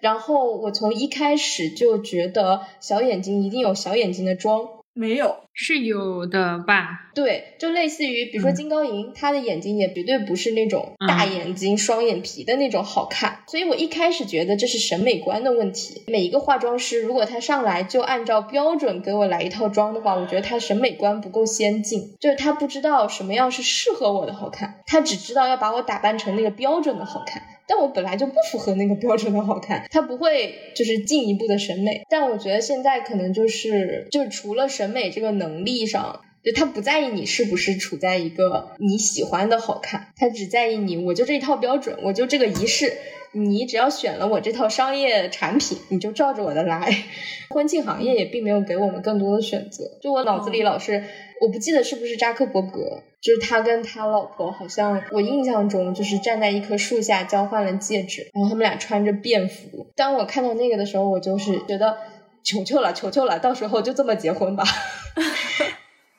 [0.00, 4.68] 然后我从一开始就觉得小眼睛一定有小眼睛的妆。
[4.94, 7.10] 没有，是有的吧？
[7.14, 16.02] 对，就类似于比如说嗯金高银，她的眼睛也绝对不是那种大眼睛、双眼皮的那种好看，所以我一开始觉得这是审美观的问题。
[16.06, 27.42] 每一个化妆师如果他上来就按照标准给我来一套妆的话，我觉得他审美观不够先进，就是他不知道什么样是适合我的好看，他只知道要把我打扮成那个标准的好看。
[27.72, 32.02] 但我本来就不符合那个标准的好看，他不会就是进一步的审美。
[32.10, 42.92] 但我觉得现在可能就是就是除了审美这个能力上，就他不在意你是不是处在一个你喜欢的好看，他只在意你我就这一套标准，我就这个仪式。
[43.34, 46.94] 你只要选了我这套商业产品，你就照着我的来。
[47.48, 51.02] 婚庆行业也并没有给我们更多的选择，就我脑子里老是，
[51.42, 59.90] 我不记得是不是扎克伯格，就是他跟他老婆好像我印象中就是站在一棵树下交换了戒指，然后他们俩穿着便服。
[59.96, 61.98] 当我看到那个的时候，我就是觉得
[62.44, 64.62] 求求了，求求了，到时候就这么结婚吧。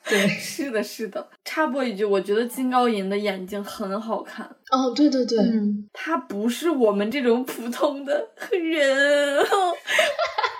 [0.06, 1.26] 对，是的，是的。
[1.46, 4.44] 插播一句，我觉得金高银的眼睛很好看。
[4.70, 9.42] 哦，对对对，嗯，他不是我们这种普通的人，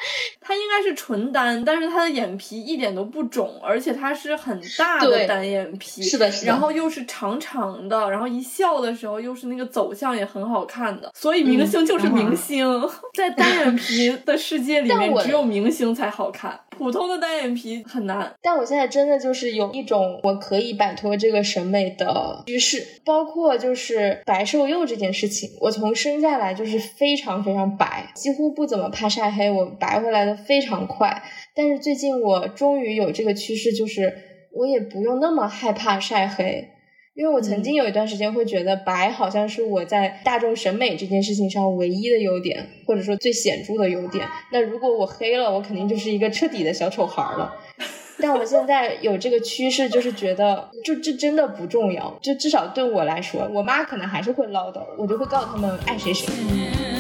[0.45, 6.53] 他应该是纯单，但是他的眼皮一点都不肿，而且他是很大的单眼皮，是的，是的。
[6.53, 12.67] 然后又是长长的，然后一笑的时候又是那个走向也很好看的，所以明星就是明星，
[13.17, 18.35] 在单眼皮的世界里 面只有明星才好看，普通的单眼皮很难。
[18.43, 25.51] 但我现在真的就是有一种我可以摆脱这个审美的趋势，包括就是白瘦幼这件事情。
[25.61, 31.23] 我从生下来就是非常非常白，几乎不怎么怕晒黑，我白回来的非常快。
[31.55, 34.13] 但是最近我终于有这个趋势，就是
[34.53, 36.69] 我也不用那么害怕晒黑。
[37.15, 44.27] 因为我曾经有一段时间会觉得白好像是我在大众审美这件事情上唯一的优点，或者说最显著的优点。
[44.51, 47.55] 那如果我黑了，我肯定就是一个彻底的小丑孩儿了。
[48.19, 56.94] 但我现在有这个趋势，就是觉得就这真的不重要，就至少对我来说，我妈可能还是会唠叨，我就会告诉他们爱谁谁。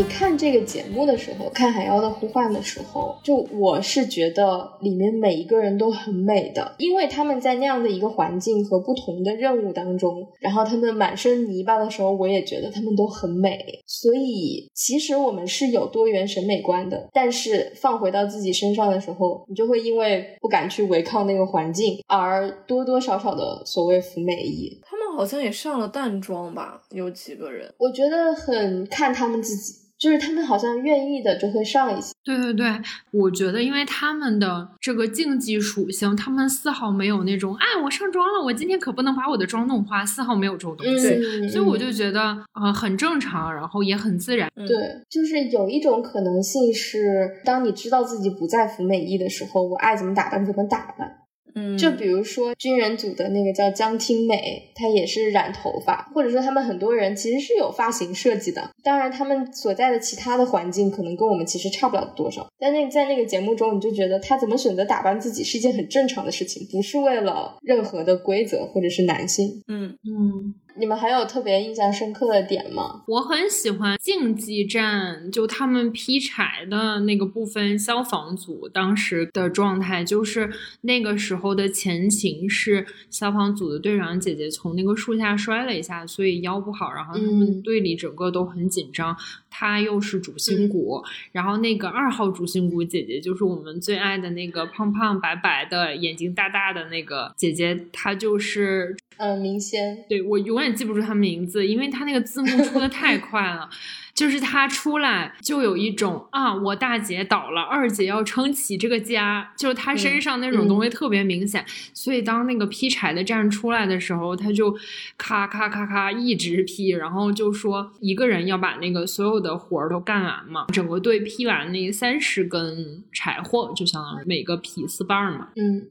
[0.00, 13.62] 你看这个节目的时候，看《海妖的呼唤》的时候，就我是觉得里面每一个人都很美的，因为他们在那样的一个环境和不同的任务当中，然后他们满身泥巴的时候，我也觉得他们都很美。
[13.84, 24.80] 所以其实我们是有多元审美观的，但是放回到自己身上的时候，你就会因为不敢去违抗那个环境，而多多少少的所谓服美役。
[24.82, 26.80] 他们好像也上了淡妆吧？
[26.88, 27.70] 有几个人？
[27.76, 29.78] 我觉得很看他们自己。
[30.00, 44.50] 就是他们好像愿意的就会上一些，对对对，我觉得因为他们的这个竞技属性，他们丝毫没有那种，哎，我上妆了，我今天可不能把我的妆弄花，丝毫没有这种东西，所以我就觉得呃很正常，然后也很自然。
[44.56, 51.19] 对，就是有一种可能性是，当你知道自己不在服美役的时候，我爱怎么打扮怎么打扮。
[51.54, 58.70] 嗯，就比如说军人组的那个叫江听美，她也是染头发，或者说他们很多人其实是有发型设计的。
[58.82, 62.46] 当然，他们所在的其他的环境可能跟我们其实差不了多少。
[62.58, 69.62] 但那在那个节目中，你就觉得他怎么选择打扮自己是一件很正常的事情，不是为了任何的规则或者是男性。
[69.68, 70.54] 嗯嗯。
[70.80, 73.02] 你们还有特别印象深刻的点吗？
[73.06, 80.50] 我很喜欢竞技战，就他们劈柴的那个部分，消防组当时的状态，就是
[80.80, 89.14] 那个时候的前情是消防组的队长姐姐从那个树下摔了一下，所以腰不好，然后他们队里整个都很紧张。
[89.50, 98.96] 她又是主心骨，然后那个二号主心骨姐姐就是我们最爱的那个胖胖白白的眼睛大大的那个姐姐，她就是。
[99.16, 103.68] 呃，明仙，对我永远记不住她名字，因为她那个字幕出的太快了。
[104.14, 111.64] 就是他出来就有一种啊，我大姐倒了，二姐要撑起这个家，就是他身上那种东西特别明显。
[111.94, 114.76] 所以当那个劈柴的站出来的时候，他就
[115.16, 120.66] 咔咔咔咔一直劈，然后就说一个人要把那个所有的活儿都干完嘛。
[120.72, 125.48] 整个队劈完那三十根柴火，就相当于每个劈四瓣嘛。
[125.56, 125.86] 嗯，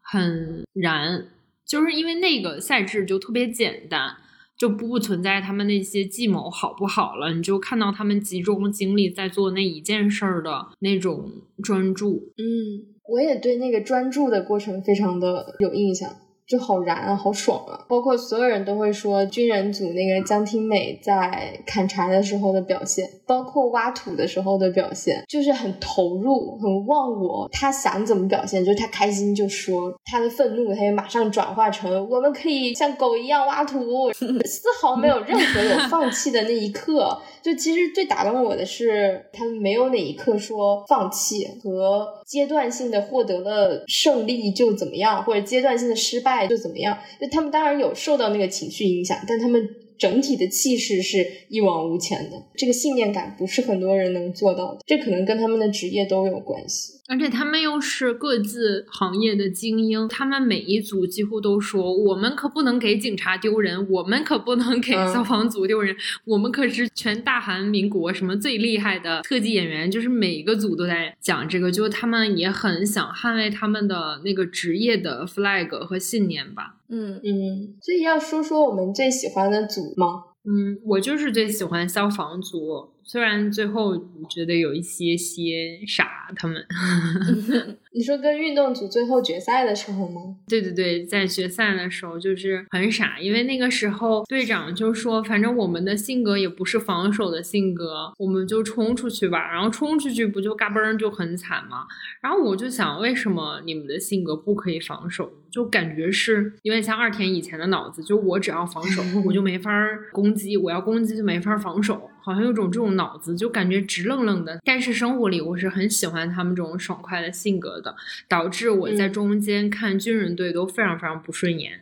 [0.00, 1.26] 很燃。
[1.64, 4.14] 就是因为那个赛制就特别简单，
[4.62, 11.28] 就不存在他们那些计谋好不好了，你就看到他们集中精力在做那一件事儿的那种
[11.64, 12.32] 专注。
[12.36, 16.08] 嗯，我也对那个专注的过程非常的有印象。
[16.52, 17.80] 就好燃啊，好爽啊！
[17.88, 27.48] 包括所有人都会说军人组那个江听美在砍柴的时候的表现，包括挖土的时候的表现，就是很投入、很忘我。
[27.50, 34.12] 他想怎么表现，就是他开心就说，他的愤怒他也马上转化成我们可以像狗一样挖土，
[34.44, 37.18] 丝毫没有任何有放弃的那一刻。
[37.42, 46.98] 就其实最打动我的是，他们没有哪一刻说放弃和阶段性的获得了胜利就怎么样，或者阶段性的失败就怎么样。
[47.20, 49.68] 就他们当然有受到那个情绪影响，但他们
[49.98, 52.42] 整体的气势是一往无前的。
[52.56, 56.94] 这个信念感不是很多人能做到的，这可能跟他们的职业都有关系。
[57.08, 65.94] 而且他们又是各自行业的精英，他们每一组几乎都说：“我们可不能给警察丢人，我们可不能给消防组丢人，
[66.24, 76.76] 我们可是全大韩民国什么最厉害的特技演员。”就是每一个组都在讲这个，就他们也很想捍卫他们的那个职业的 flag 和信念吧。
[76.88, 80.24] 嗯嗯，所以要说说我们最喜欢的组吗？
[80.44, 82.90] 嗯，我就是最喜欢消防组。
[83.12, 83.94] 虽然最后
[84.30, 86.64] 觉得有一些些傻，他们，
[87.92, 90.34] 你说跟运动组最后决赛的时候吗？
[90.48, 99.52] 对对对，在决赛的时候就是很傻，因为那个时候队长就说，反正我们的性格也不是防守的性格，我们就冲出去吧。
[99.52, 101.84] 然后冲出去不就嘎嘣就很惨吗？
[102.22, 105.30] 然后我就想，为什么你们的性格不可以防守？
[105.50, 109.70] 就感觉是有点像二田以前的脑子，就我只要防守，我就没法
[110.12, 112.08] 攻击；我要攻击就没法防守。
[112.22, 114.58] 好像有种这种脑子，就感觉直愣愣的。
[114.64, 117.94] 但是生活里，我是很喜欢他们这种爽快的性格的，
[118.28, 121.80] 导致我在中间看军人队都非常非常不顺眼，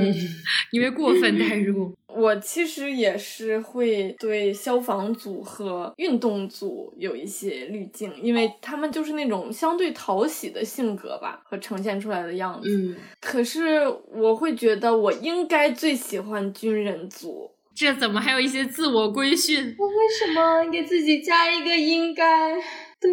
[0.70, 1.94] 因为过分代入。
[2.12, 12.68] 我其实也是会对消防组和运动组有一些滤镜，因为他们就是那种相对讨喜的性格吧，和呈现出来的样子。
[12.68, 17.48] 嗯，可是我会觉得我应该最喜欢军人组。
[17.74, 19.74] 这怎么还有一些自我规训？
[19.78, 22.54] 我为什么给自己加一个应该？
[23.00, 23.10] 对，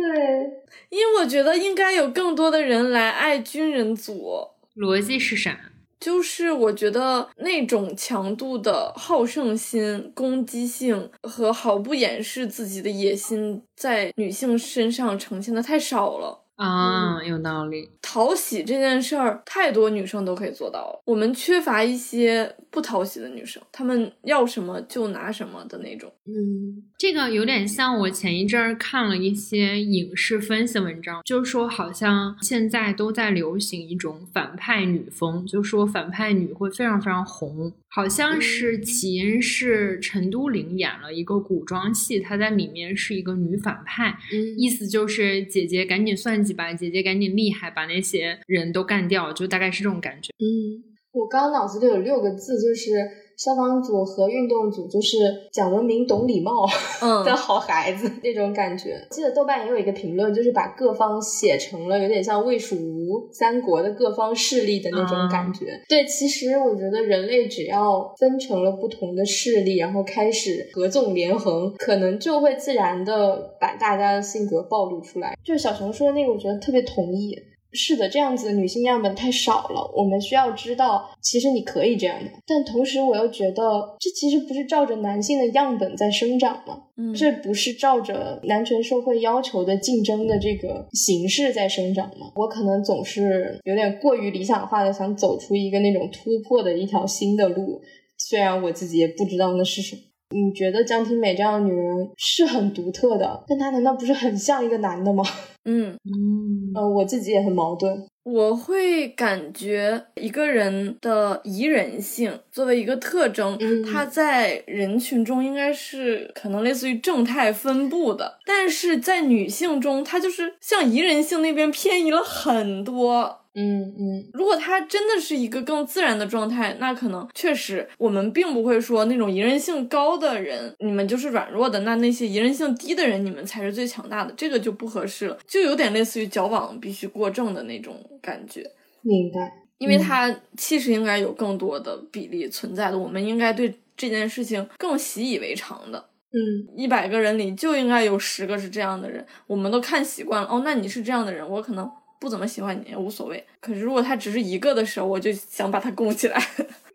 [0.89, 4.49] 因为我觉得应该有更多的人来爱军人组。
[4.75, 5.57] 逻辑是啥？
[5.99, 16.46] 就是我觉得那种强度的好胜心、攻击性和毫不掩饰自己的野心，在女性身上呈现的太少了。
[16.57, 17.89] 啊，有道理。
[18.01, 21.01] 讨喜这件事儿，太多女生都可以做到了。
[21.05, 26.11] 我们缺乏一些不讨喜的女生，她们要什么就拿什么的那种。
[26.25, 37.71] 嗯，这个有点像我前一阵儿看了一些影视分析文章，就是说好像现在都在流行一种反派女风，就说反派女会非常非常红。
[37.89, 44.17] 好像是起因是陈都灵演了一个古装戏，她在里面是一个女反派，
[44.57, 50.31] 意思就是姐姐赶紧算计吧，姐姐赶紧厉害，把那些人都干掉，就大概是这种感觉。
[50.39, 50.81] 嗯，
[51.11, 53.26] 我刚刚脑子里有六个字，就是。
[53.38, 55.17] 消防组和运动组就是
[55.51, 56.65] 讲文明、懂礼貌
[57.23, 58.99] 的好孩子那种感觉。
[59.11, 65.79] 记得豆瓣也有一个评论，就是把各方写成了有点像魏蜀吴三国的各方势力的那种感觉。
[65.88, 75.38] 对，其实我觉得人类只要分成了不同的势力，然后开始合纵连横，可能就会自然的把大家的性格暴露出来。
[75.43, 77.38] 就是小熊说的那个，我觉得特别同意。
[77.74, 79.91] 是的，这样子女性样本太少了。
[79.95, 82.32] 我们需要知道，其实你可以这样的。
[82.45, 86.84] 但同时，我又觉得这其实不是照着男性的样本在生长吗？
[86.95, 92.32] 嗯，这不是照着男权社会要求的竞争的这个形式在生长吗？
[92.36, 97.82] 我可能总是有点过于理想化的，想走出一个那种突破的一条新的路，
[98.18, 100.01] 虽然我自己也不知道那是什么。
[100.30, 105.23] 你觉得江婷美这样的女人是很独特的，但她难道不是很像一个男的吗？
[105.65, 108.05] 嗯嗯呃，我自己也很矛盾。
[108.23, 123.45] 我会感觉一个人的宜人性作为一个特征，他在人群中应该是可能类似于正态分布的，但是在女性中，她就是向宜人性那边偏移了很多。
[123.59, 134.31] 嗯嗯，如果他真的是一个更自然的状态，那可能确实我们并不会说那种宜人性高的人，你们就是软弱的；那那些宜人性低的人，你们才是最强大的。
[134.37, 138.61] 这个就不合适了，就有点类似于矫枉必须过正的那种感觉。
[139.01, 145.97] 明白，因为他其实应该有更多的比例存在的，我们应该对这件事情更习以为常的。
[146.31, 150.47] 嗯，一百个人里就应该有十个是这样的人，我们都看习惯了。
[150.47, 151.89] 哦，那你是这样的人，我可能。
[152.20, 156.39] 不怎么喜欢你也无所谓，可是如果他只是一个的时候，我就想把他供起来。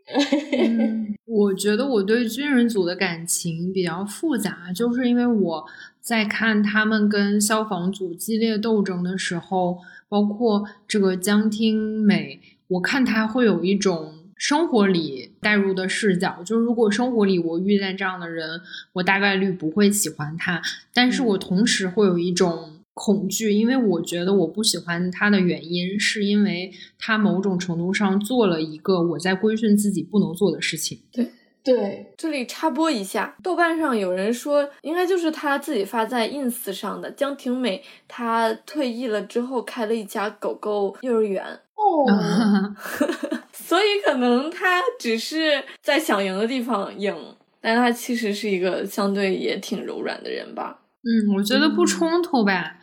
[1.25, 5.65] 我觉得我对军人组的感情比较复杂，就是因为我
[6.01, 18.61] 在看他们跟消防组激烈斗争的时候，包括这个江听美，我看他会有一种生活里带入的视角，就是如果生活里我遇见这样的人，
[18.95, 20.61] 我大概率不会喜欢他，
[20.93, 22.72] 但是我同时会有一种。
[22.95, 31.01] 恐惧，因为我觉得我不喜欢他的原因，是因为他某种程度上做了一个我在规训自己不能做的事情。
[31.13, 31.27] 对
[31.65, 41.45] 对，这里插播一下，豆瓣上有人说，应该就是他自己发在 ins 上的江婷美，她退役了之后开了一家狗狗幼儿园
[41.77, 42.75] 哦，
[43.55, 47.15] 所以可能他只是在想赢的地方赢，
[47.61, 50.81] 但他其实是一个相对也挺柔软的人吧。
[51.05, 52.77] 嗯，我觉得不冲突吧。
[52.77, 52.82] 嗯，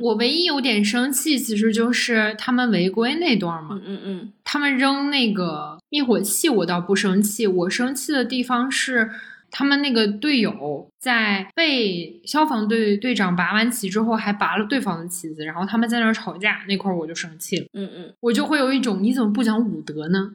[0.00, 3.70] 我唯一有点生气，其实就是他们违规那段嘛。
[3.72, 7.46] 嗯嗯嗯，他们扔那个灭火器，我倒不生气。
[7.46, 9.10] 我生气的地方是，
[9.50, 17.66] 他们那个队友在被消防队队长拔完旗之后，还拔了对方的旗子，然后他们在那儿吵架，那块儿我就生气了。
[17.72, 20.32] 嗯嗯，我就会有一种你怎么不讲武德呢？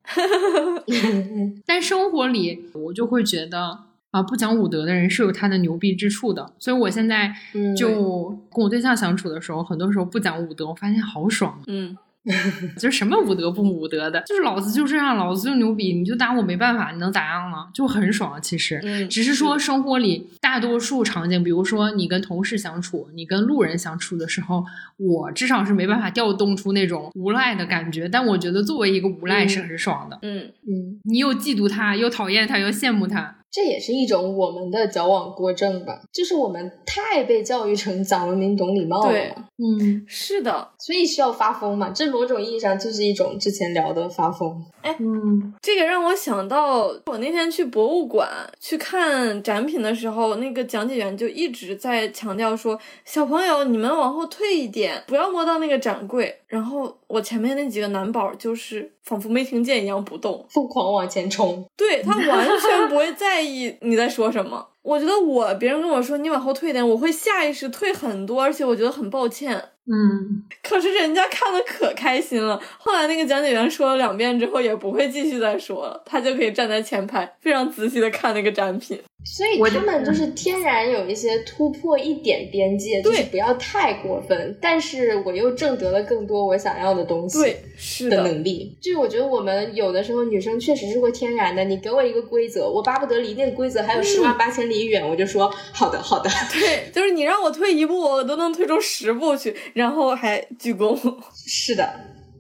[1.66, 3.91] 但生活里我就会觉得。
[4.12, 7.34] 啊，不讲武德的人是有他的牛逼之处的，所以我现在
[7.78, 11.62] 就跟我对象相处的时候，很多时候不讲武德，我发现好爽。
[11.68, 11.98] 嗯，
[12.78, 17.68] 就是什么武德不武德的，就是老子就这样，老子就牛逼，你就打我没办法，你能咋样呢？
[17.74, 18.38] 就很爽。
[18.42, 24.64] 其实，只是说生活里大多数场景，比如说你跟同事相处，你跟路人相处的时候，
[24.98, 28.10] 我至少是没办法调动出那种无赖的感觉。
[28.10, 30.20] 但我觉得作为一个无赖是很爽的。
[30.22, 33.38] 嗯嗯，你又嫉妒他，又讨厌他，又羡慕他。
[33.52, 39.12] 这也是一种我们的矫枉过正吧，就是我们太被教育成讲文明、懂礼貌了。
[39.12, 41.90] 对，嗯，是的，所以需要发疯嘛。
[41.90, 44.64] 这某种意义上就是一种之前聊的发疯。
[44.82, 48.30] 哎，嗯，这个让我想到，我那天去博物馆
[48.60, 61.66] 去看展品的时候，那个讲解员就一直在强调说：“小朋友，你们往后退一点，不要摸到那个展柜。”然后我前面那几个男宝就是仿佛没听见一样不动，疯狂往前冲。
[61.78, 64.71] 对他完全不会在意你在说什么。
[64.84, 69.62] 我觉得我别人跟我说你往后退点，我会下意识退很多，而且我觉得很抱歉。
[69.88, 72.60] 嗯，可是人家看的可开心了。
[72.78, 79.00] 后来那个讲解员说了两遍之后，也不会继续再说了，他就可以站在前排，非常仔细的看那个展品。
[79.24, 88.76] 所以他们就是天然有一些突破一点边界，就是不要太过分，但是我又挣得了更多我想要的东西，对，是的能力。
[88.82, 96.30] 就是我觉得我们有的时候女生确实是会天然的，你给我一个规则，我巴不得离那个规则还有十万八千里远，我就说好的好的。
[96.52, 100.98] 对，就是你让我退一步，我都能退出十步去，然后还鞠躬。
[101.36, 101.88] 是的。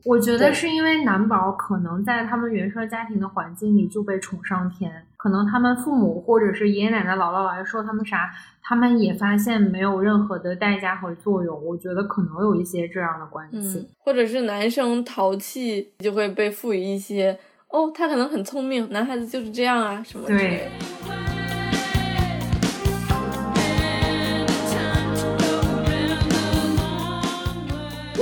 [0.03, 8.27] 我觉得是因为男宝可能在他们原生家庭的环境里就被宠上天，可能他们父母或者是爷爷奶奶、姥姥姥爷说他们啥，
[8.63, 11.63] 他们也发现没有任何的代价和作用。
[11.63, 17.37] 我觉得可能有一些这样的关系，或者是男生淘气就会被赋予一些
[17.69, 21.30] 哦，他可能很聪明，男孩子就是这样啊什么之类的。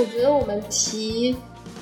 [0.00, 1.36] 我觉得我们提。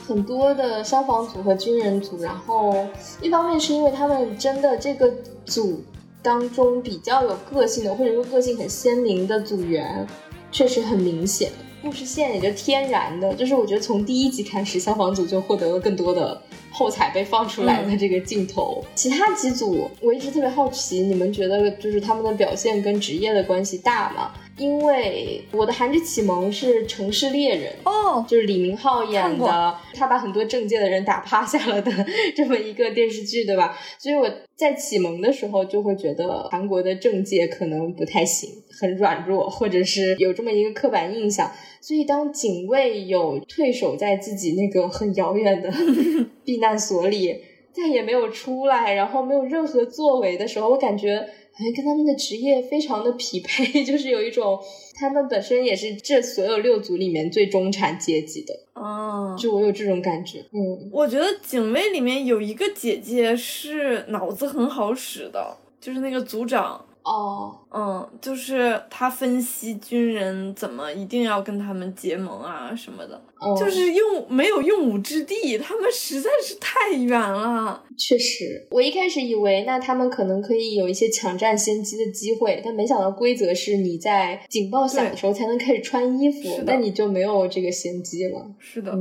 [0.07, 2.75] 很多的消防组和军人组，然后
[3.21, 5.13] 一方面是因为他们真的这个
[5.45, 5.85] 组
[6.23, 10.07] 当中比较有个性的，或者说个性很鲜明的组员，
[10.51, 11.53] 确实很明显，
[11.83, 16.41] 故事线也就天然的，就是我觉得从第一集开始，消防组就获得了更多的
[16.73, 18.83] 后彩被放出来的这个镜头。
[18.95, 24.33] 其他几组我一直特别好奇，你们觉得就是他们的表现跟职业的关系大吗？
[24.59, 31.93] 因为我的韩剧启蒙是《城市猎人》哦，就是李明浩演的，他把很多政界的人打趴下了的
[32.37, 33.79] 这么一个电视剧，对吧？
[33.99, 38.51] 所以我在启蒙的时候就会觉得韩国的政界可能不太行，
[38.81, 41.51] 很软弱，或者是有这么一个刻板印象。
[41.81, 45.73] 所以当警卫有退守在自己那个很遥远的
[46.45, 47.37] 避难所里，
[47.81, 51.29] 再也没有出来，然后没有任何作为的时候，我感觉。
[51.51, 54.57] 好像跟他们的职业非常的匹配， 就是有一种
[54.95, 60.39] 他们本身也是这所有六组里面最中产阶级的哦，就我有这种感觉。
[60.53, 66.85] 嗯，我觉得警卫里面有一个姐姐是脑子很好使的，就是那个组长。
[67.09, 73.19] 哦，嗯，就是他分析军人怎么一定要跟他们结盟啊什么的，
[73.59, 77.83] 就是用没有用武之地，他们实在是太远了。
[77.97, 88.47] 确实，我一开始以为那他们可能可以有一些抢占先机的机会，但没想到规则是你在警报响的时候才能开始穿衣服，那你就没有这个先机了。
[88.59, 88.93] 是的，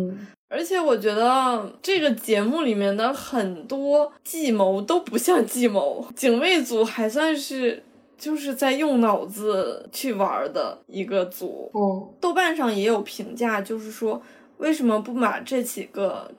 [0.48, 7.84] 而且我觉得这个节目里面的很多计谋都不像计谋，警卫组还算是。
[8.18, 11.72] 就是在用脑子去玩的一个组，
[12.20, 14.22] 豆瓣上也有评价，就是说
[14.58, 16.32] 为什么不把这几个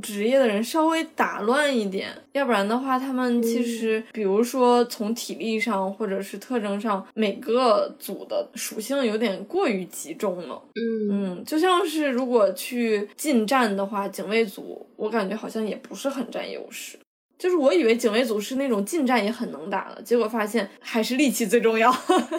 [0.00, 2.08] 职业的人稍微打乱一点？
[2.32, 10.62] 要不然的话，他们其实，比如说从体力上或者是特征上，每个组的属性有点过于集中了。
[10.74, 16.96] 嗯嗯，就像是如果去近战的话，警卫组我感觉好像也不是很占优势。
[17.40, 21.90] 就是我以为警卫组是那种近战也很能打的，结果发现还是力气最重要，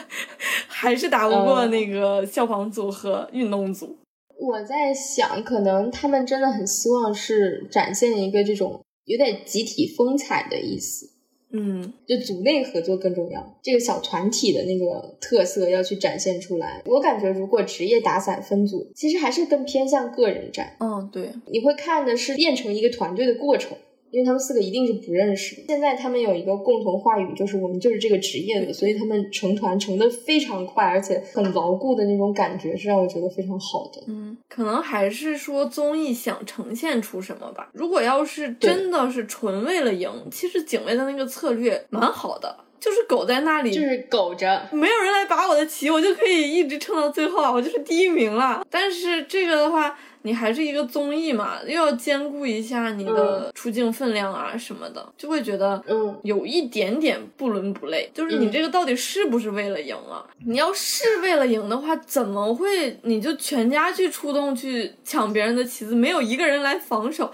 [0.67, 3.97] 还是打不过那个消防组和运动组。
[4.39, 11.09] 我在想，可能他们真的很希望是展现一个这种有点集体风采的意思。
[11.53, 16.81] 嗯，就组内合作更重要，这个小团体的那个特色要去展现出来。
[16.85, 20.77] 我感觉如果职业打散分组，其实还是更偏向个人战。
[20.79, 23.75] 嗯，对，你会看的是变成一个团队的过程。
[24.11, 34.03] 因为他们四个一定是不认识，现在他们有一个共同话语，就是我们就是这个职业的，所以他们成团成的非常快，而且很牢固的那种感觉是让我觉得非常好的。
[34.07, 37.69] 嗯，可能还是说综艺想呈现出什么吧。
[37.73, 48.65] 如果要是真的是纯为了赢，其实警卫的那个策略蛮好的，就是苟在那里，就是苟着，没有人来拔我的旗，我就可以一直撑到最后，我就是第一名了。
[48.69, 49.97] 但是这个的话。
[50.23, 58.09] 你还是一个综艺嘛，又要兼顾一下你的出镜分量啊什么的，就会觉得嗯有一点点不伦不类。
[58.13, 60.25] 就是你这个到底是不是为了赢啊？
[60.45, 67.31] 你要是为了赢的话，怎么会你就全家去出动去抢别人的旗子，没有一个人来防守？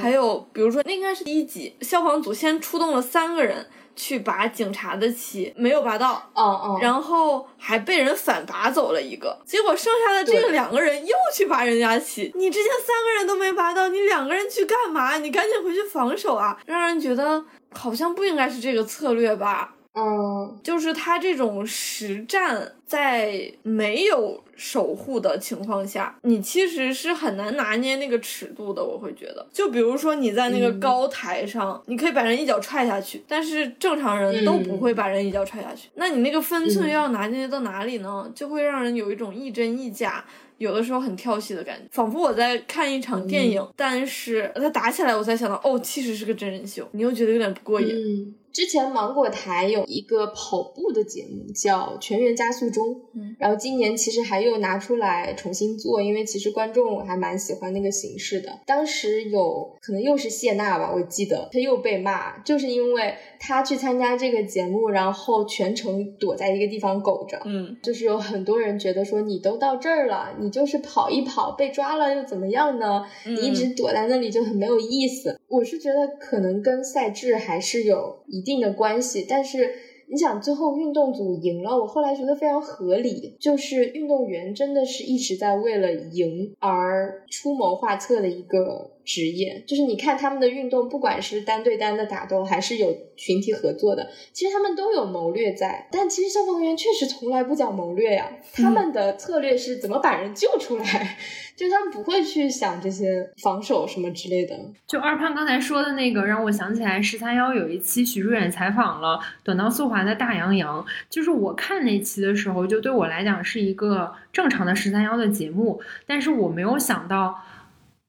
[0.00, 3.66] 还有比如说那应该是第一集，消防组先出动了三个人。
[3.96, 15.16] 去拔警察的旗，没有拔到，哦哦，然后还被人反拔走了一个，结果剩下的这个两个人又去拔人家旗，你之前三个人都没拔到，你两个人去干嘛？
[15.18, 16.56] 你赶紧回去防守啊！
[16.66, 17.42] 让人觉得
[17.72, 19.72] 好像不应该是这个策略吧。
[19.98, 28.84] 嗯，就是他这种实战在没有守护的情况下，你其实是很难拿捏那个尺度的。
[28.84, 35.88] 我会觉得，就比如说你在那个高台上，你可以把人一脚踹下去，但是正常人都不会把人一脚踹下去。
[35.94, 38.30] 那你那个分寸要拿捏到哪里呢？
[38.34, 40.22] 就会让人有一种亦真亦假。
[40.58, 48.34] 有的时候很跳戏的感觉，仿佛我在看一场电影，但是他打起来，我才想到，哦，其实是个真人秀，你又觉得有点不过瘾。
[48.56, 58.60] 之前芒果台有一个跑步的节目叫《全员加速中》，嗯，然后今年其实还又拿出来重新做，因为其实观众还蛮喜欢那个形式的。
[58.64, 73.04] 当时有可能又是谢娜吧，我记得她又被骂，就是因为她去参加这个节目，然后全程躲在一个地方苟着，嗯，就是有很多人觉得说你都到这儿了，你就是跑一跑被抓了又怎么样呢？
[73.26, 75.38] 你一直躲在那里就很没有意思。
[75.48, 78.46] 我是觉得可能跟赛制还是有一。
[78.46, 79.74] 定的关系，但是
[80.08, 88.92] 你想，最后运动组赢了，我后来觉得非常合理，就是运动员真的是一直在为了赢而出谋划策的一个。
[89.06, 95.88] 职业就是你看他们的运动，不管是单对单的打斗，还是有群体合作的，其实他们都有谋略在。
[95.92, 101.16] 但其实消防员确实从来不讲谋略呀，他们的策略是怎么把人救出来，
[101.56, 104.58] 就他们不会去想这些防守什么之类的。
[104.88, 117.36] 就二胖刚才说的那个，让我想起来十三幺有一期许志远采访了短道速滑的大杨洋，就是我看那期的时候，就对我来讲是一个正常的十三幺的节目，但是我没有想到。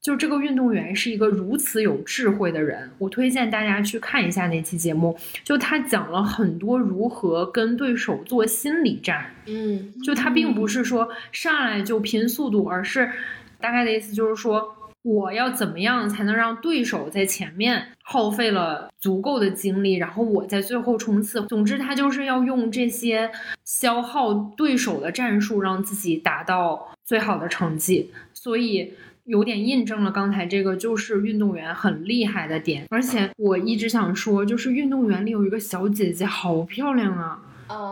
[0.08, 5.14] 就这个运动员是一个如此有智慧的人，我推荐大家去看一下那期节目。
[5.44, 9.26] 就他讲了很多如何跟对手做心理战。
[9.44, 13.10] 嗯，就他并不是说上来就拼速度，而是
[13.60, 21.42] 大概的意思就是说，我要怎么样才能让对手在前面耗费了足够的精力，然后我在最后冲刺。
[21.48, 23.30] 总之，他就是要用这些
[23.66, 28.10] 消耗对手的战术，让自己达到最好的成绩。
[28.32, 28.94] 所以。
[29.28, 32.86] 有点印证了刚才这个，就是运动员很厉害的点。
[32.88, 37.42] 而且我一直想说，就是运动员里有一个小姐姐，好漂亮啊！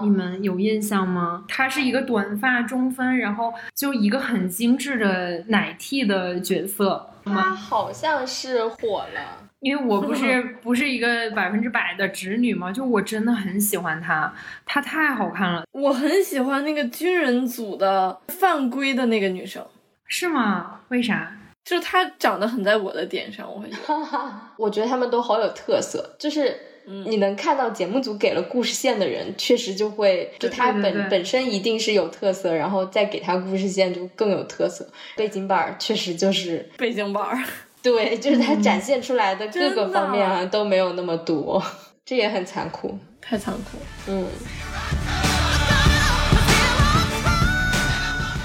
[0.03, 1.45] 你们有印象吗？
[1.47, 7.07] 她是一个短发中分，然后就一个很精致的奶替的角色。
[7.23, 14.33] 她好像是火了，因为我不是 不是一个百分之百的直女嘛，就我真的很喜欢她，
[14.65, 15.65] 她太好看了。
[15.73, 19.63] 我很喜欢那个军人组的犯规的那个女生。
[20.09, 20.81] 是吗？
[20.89, 21.33] 为啥？
[21.65, 23.95] 就是他长得很在我的点上，我会觉得。
[24.57, 34.87] 我觉得他们都好有特色，就是你能看到节目组给了故事线的人，确实就会就他本本身一定是有特色，然后再给他故事线就更有特色。
[35.17, 37.45] 背景板确实就是 背景板，
[37.83, 41.61] 对，就是他展现出来的各个方面啊都没有那么多，
[42.05, 44.25] 这也很残酷，太残酷，嗯。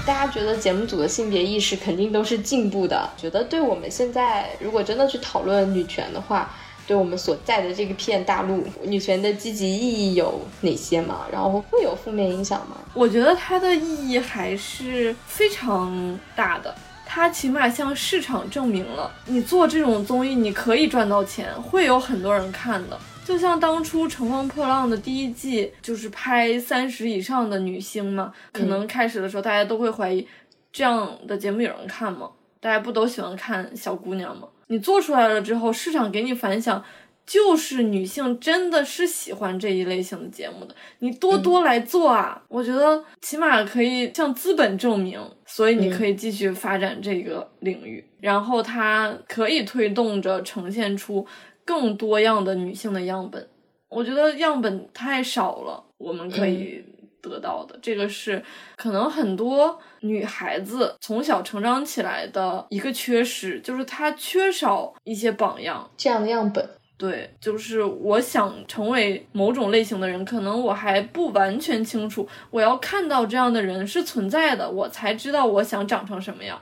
[0.04, 6.50] 大家觉得节目组的性别意识肯定都是进步的，觉得对我们现在如果真的去讨论女权的话，
[6.88, 11.20] 对我们所在的这个片大陆，女权的积极意义有哪些吗？
[11.30, 12.76] 然后会有负面影响吗？
[12.94, 16.74] 我觉得它的意义还是非常大的，
[17.06, 22.98] 它起码向市场证明了，你做这种综艺你可以赚到钱，会有很多人看的。
[23.24, 30.26] 就像当初《乘风破浪》的第一季，就是拍三十以上的女星嘛，可能开始的时候大家都会怀疑，
[30.72, 32.30] 这样的节目有人看吗？
[32.60, 34.48] 大家不都喜欢看小姑娘吗？
[34.66, 36.82] 你做出来了之后，市场给你反响，
[37.24, 42.42] 就是女性真的是喜欢这一类型的节目的，你多多来做啊！
[42.48, 51.26] 我觉得起码可以向资本证明，所以你可以继续发展这个领域，然后它可以推动着呈现出。
[51.64, 53.48] 更多样的女性的样本，
[53.88, 55.84] 我觉得样本太少了。
[55.98, 56.84] 我们可以
[57.20, 58.42] 得到的，这个是
[58.76, 66.68] 可能很多女孩子从小成长起来的一个缺失，就是她缺少一些榜样这样的样本。
[66.98, 76.60] 对，就是我想成为某种类型的人，可能我还不完全清楚，我要看到这样的人是存在的，我才知道我想长成什么样。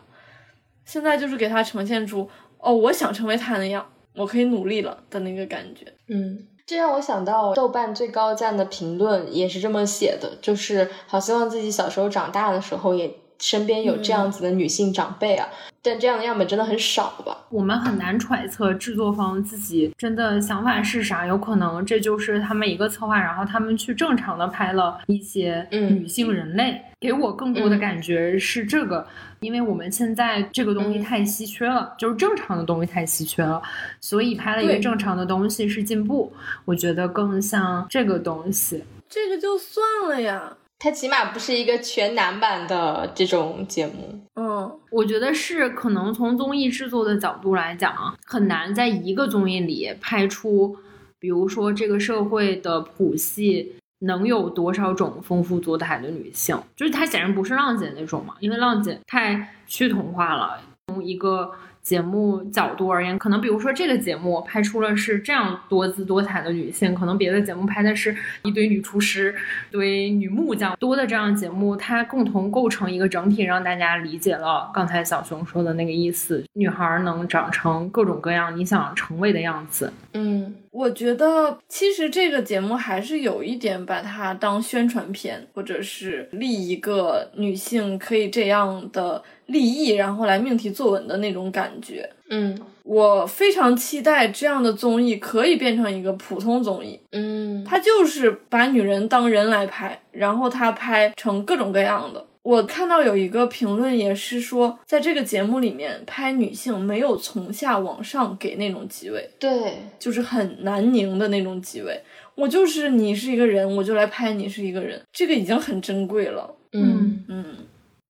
[0.85, 2.29] 现在就是给他呈现出，
[2.59, 3.87] 哦，我想成为他那样。
[4.15, 15.49] 我可以努力了的那个感觉，嗯，这让我想到豆瓣最高赞的评论也是这么写的，就是好希望自己小时候长大的时候也身边有这样子的女性长辈啊。
[15.83, 17.35] 但这样的样本真的很少吧？
[17.49, 26.83] 我们很难揣测制作方自己真的想法是啥，有可能这就是他们一个策划，然后他们去正常的拍了一些女性人类。
[27.01, 29.07] 给我更多的感觉是这个，
[29.41, 33.63] 因为我们现在这个东西太稀缺了，就是正常的东西太稀缺了，
[34.03, 36.31] 所以拍了一个正常的东西是进步。
[36.67, 40.59] 我觉得更像这个东西，这个就算了呀。
[40.83, 50.75] 它起码不是一个全男版的这种节目，嗯，我觉得是可能从综艺制作的角度来讲，很难在一个综艺里拍出，
[51.19, 60.59] 比如说这个社会的谱系能有多少种丰富多彩的女性，就是它显然不是浪姐那种嘛，因为浪姐太趋同化了，
[60.89, 61.53] 从一个。
[61.83, 69.35] 节目角度而言，可能比如说这个节目拍出了是这样多姿多彩的女性，可能别的节目拍的是一堆女厨师、
[69.71, 70.77] 一堆女木匠。
[70.79, 79.93] 多的这样节目，它共同构成一个整体，让大家理解了刚才小熊说的那个意思：女孩能长成各种各样你想成为的样子。
[80.13, 89.23] 嗯，我觉得其实这个节目还是有一点把它当宣传片，或者是立一个女性可以这样的。
[89.47, 92.09] 立意，然后来命题作文的那种感觉。
[92.29, 97.01] 嗯，我非常期待这样的综艺可以变成一个普通综艺。
[97.11, 102.25] 嗯，它就是把女人当人来拍，然后它拍成各种各样的。
[102.43, 112.03] 我看到有一个评论也是说，在这个节目里面拍女性没有从下往上给那种机位，对，就是很难拧的那种机位。
[112.35, 116.55] 我就是你是一个人，我就来拍你是一个人，这个已经很珍贵了。
[116.73, 117.57] 嗯嗯。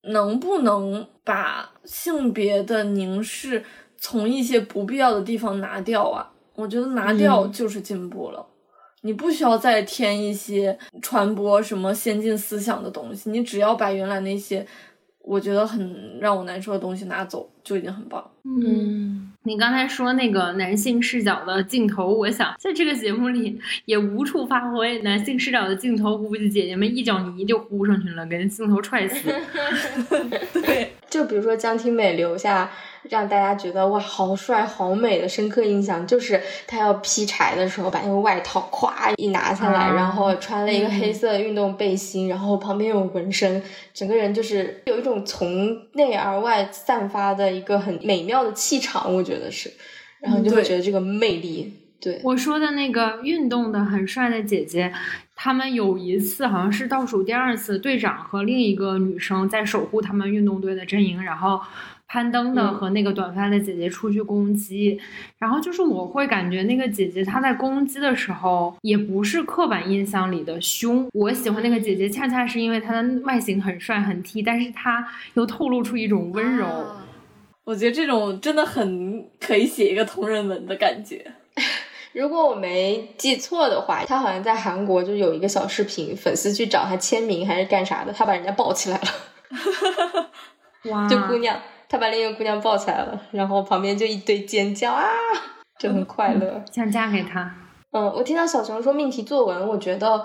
[0.05, 3.63] 能不能把性别的凝视
[3.99, 6.33] 从一些不必要的地方拿掉啊？
[6.55, 8.47] 我觉得拿掉就是进步了。
[9.03, 14.67] 你不需要再添一些传播什么先进思想的东西，你只要把原来那些
[15.23, 18.31] 我觉得很让我难受的东西拿走，就已经很棒。
[18.45, 19.27] 嗯。
[19.45, 25.01] 你刚才说那个男性视角的镜头，我想在这个节目里也无处发挥。
[25.01, 29.31] 男性视角的镜头，估计姐姐们一脚泥就呼上去了，给镜头踹死。
[30.61, 32.71] 对，就比如说江青美留下。
[33.09, 43.63] 让大家觉得哇，好帅、好美的深刻印象，就是他要劈柴的时候，把那个外套咵一拿下来，然后穿了一个黑色运动背心，然后旁边有纹身，
[43.95, 49.73] 整个人就是有一种从内而外散发的一个很美妙的气场，我觉得是，
[50.21, 51.73] 然后你就会觉得这个魅力。
[52.03, 54.93] 对我说的那个运动的很帅的姐姐，
[55.43, 61.59] 他们有一次好像是倒数第二次，队长和另一个女生在守护他们运动队的阵营，然后。
[62.13, 64.99] 攀登的和那个短发的姐姐出去攻击，
[65.39, 71.09] 然后就是我会感觉那个姐姐她在攻击的时候也不是刻板印象里的凶。
[71.13, 76.67] 我喜欢那个姐姐，恰恰是因为她的外形很帅很 T，但是她又透露出一种温柔。
[77.63, 81.25] 我觉得这种真的很可以写一个同人文的感觉。
[82.13, 89.09] 如果我没记错的话，他好像在韩国就有一个小视频，粉丝去找他签名还是干啥的，他把人家抱起来了。
[90.91, 91.09] 哇！
[91.09, 91.61] 就姑娘。
[91.89, 95.09] 他把另一个姑娘抱起来了，然后旁边就一堆尖叫啊，
[95.77, 97.53] 就很快乐，想嫁给他。
[97.91, 100.25] 嗯，我听到小熊说命题作文，我觉得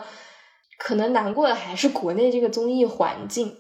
[0.78, 3.58] 可能难过的还是国内这个综艺环境。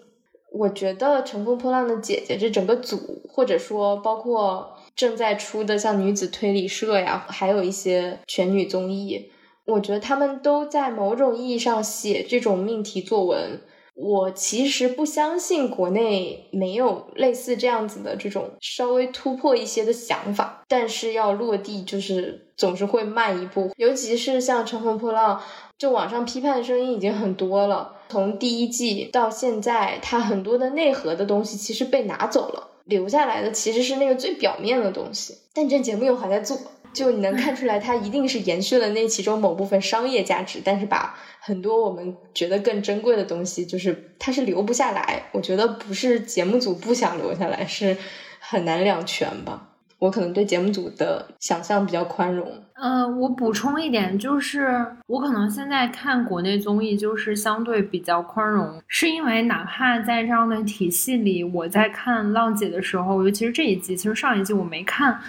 [0.54, 9.32] 我觉得《乘风破浪的姐姐》这整个组，或者说包括正在出的像女子推理社呀，还有一些全女综艺，
[9.66, 13.62] 我觉得他们都在某种意义上写这种命题作文。
[13.98, 23.72] 我其实不相信国内没有类似这样子的这种稍微突破一些的想法，但是要落地就是总是会慢一步。
[23.78, 25.40] 尤其是像《乘风破浪》，
[25.78, 27.94] 就网上批判的声音已经很多了。
[28.10, 35.38] 从第一季到现在，它很多的内核的东西其实被拿走了，留下来的其实是那个最表面的东西。
[35.54, 36.58] 但这节目又还在做，
[36.94, 41.18] 就你能看出来，它一定是延续了那其中某部分商业价值，但是把。
[41.40, 45.26] 很多我们觉得更珍贵的东西，就是它是留不下来。
[45.32, 47.96] 我觉得不是节目组不想留下来，是
[48.40, 49.70] 很难两全吧。
[50.00, 52.65] 我可能对节目组的想象比较宽容。
[52.76, 65.20] 呃，我补充一点，就是我可能现在看国内综艺，就是相对比较宽容，是因为哪怕在这样的体系里，我在看浪姐的时候，尤其是这一季，其实上一季我没看。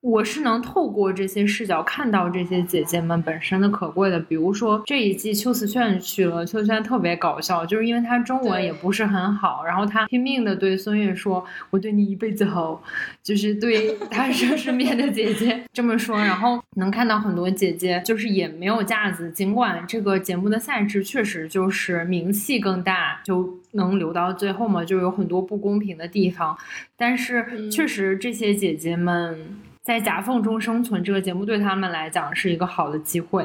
[0.00, 12.80] 我是能透过这些视角看到这些姐姐们本身的可贵的，比如说这一季秋瓷炫去了，秋瓷炫特别搞笑，就是因为她中文也不是很好，然后她拼命的对孙悦说：“我对你一辈子好。”
[13.24, 26.56] 就是对 她身边的姐姐 这么说，然后能看到很多姐姐就是也没有架子，尽管这个节目的赛制确实就是名气更大，就能留到最后嘛，就有很多不公平的地方，
[26.96, 29.58] 但是确实这些姐姐们。
[29.88, 33.42] 在夹缝中生存，这个节目对他们来讲是一个好的机会。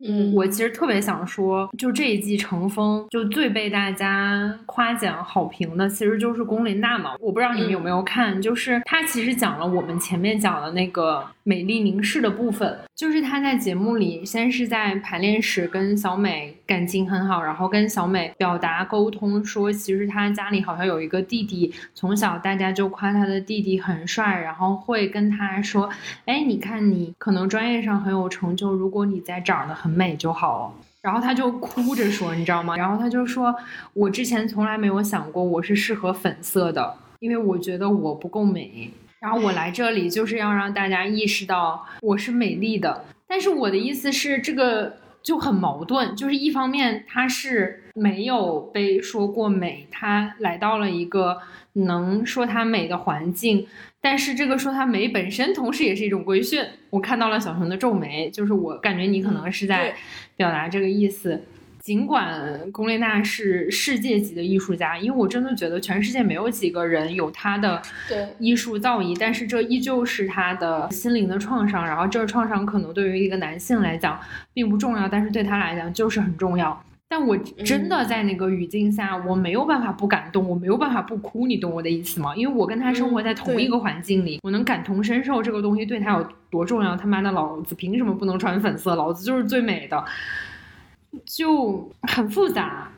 [0.00, 7.10] 嗯，我其实特别想说，就这一季乘风，就最被大家夸奖好评的，其实就是龚琳娜嘛。
[7.20, 12.78] 我不知道你们有没有看，就是她其实讲了我们前面讲的那个美丽凝视的部分。
[13.02, 25.90] 就是他在节目里，先是在排练室跟小美感情很好，然后跟小美表达沟通，说其实他家里好像有一个弟弟，从小大家就夸他的弟弟很帅，然后会跟他说，
[26.26, 29.90] 哎，你看你可能专业上很有成就，如果你再长得很。
[29.90, 32.76] 美就好了，然后他就哭着说，你知道吗？
[32.76, 33.52] 然后他就说，
[33.94, 38.92] 我之前从来没有想过我是适合粉色的，因为我觉得我不够美。
[39.22, 43.04] 然后我来这里就是要让大家意识到我是美丽的。
[43.28, 51.38] 但是我的意思是，这个就很矛盾，就是一方面他是没有被说过美，他来到了一个
[51.74, 53.68] 能说他美的环境。
[54.00, 56.60] 但是这个说她美本身，同时也是一种规训。
[56.90, 59.94] 我看到了小熊的皱眉，就是我感觉你可能是在
[60.34, 61.40] 表达这个意思。
[61.82, 67.82] 尽管龚琳娜是世界级的艺术家，因为我真的觉得全世界没有几个人有她的
[68.38, 71.84] 艺术造诣，但是这依旧是她的心灵的创伤。
[71.84, 74.20] 然后这个创伤可能对于一个男性来讲
[74.54, 76.80] 并不重要，但是对他来讲就是很重要。
[77.08, 82.34] 但我真的在那个语境下，我没有办法不感动，我没有办法不哭，你懂我的意思吗？
[82.36, 86.96] 因为我跟他生活在同一个环境里，我能感同身受这个东西对他有多重要。
[86.96, 88.94] 他妈的，老子凭什么不能穿粉色？
[88.94, 90.02] 老子就是最美的，
[91.26, 92.90] 就很复杂。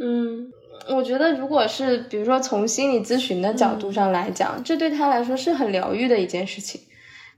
[0.00, 0.52] 嗯，
[0.88, 6.80] 我觉得如果是比如说从心理咨询的角度上来讲，这对他来说是很疗愈的一件事情。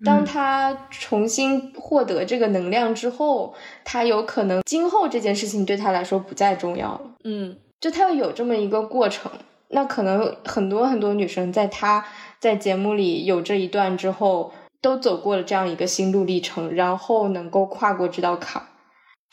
[0.05, 3.55] 当他重新获得这个能量之后，
[3.85, 7.01] 他有可能今后这件事情对他来说不再重要了。
[7.25, 9.31] 嗯，就他要有这么一个过程。
[9.69, 12.05] 那可能很多很多女生在他
[12.39, 18.63] 在节目里有这一段之后，都走过了这样一个心路历程，然后能够跨过这道坎，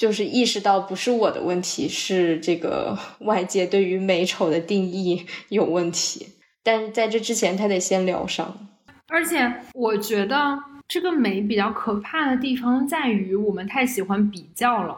[0.02, 6.26] 就是意识到不是我的问题，是这个外界对于美丑的定义有问题。
[6.64, 8.68] 但是在这之前，他得先疗伤。
[9.10, 14.98] 而且我觉得这个美比较可怕的地方在于，我们太喜欢比较了。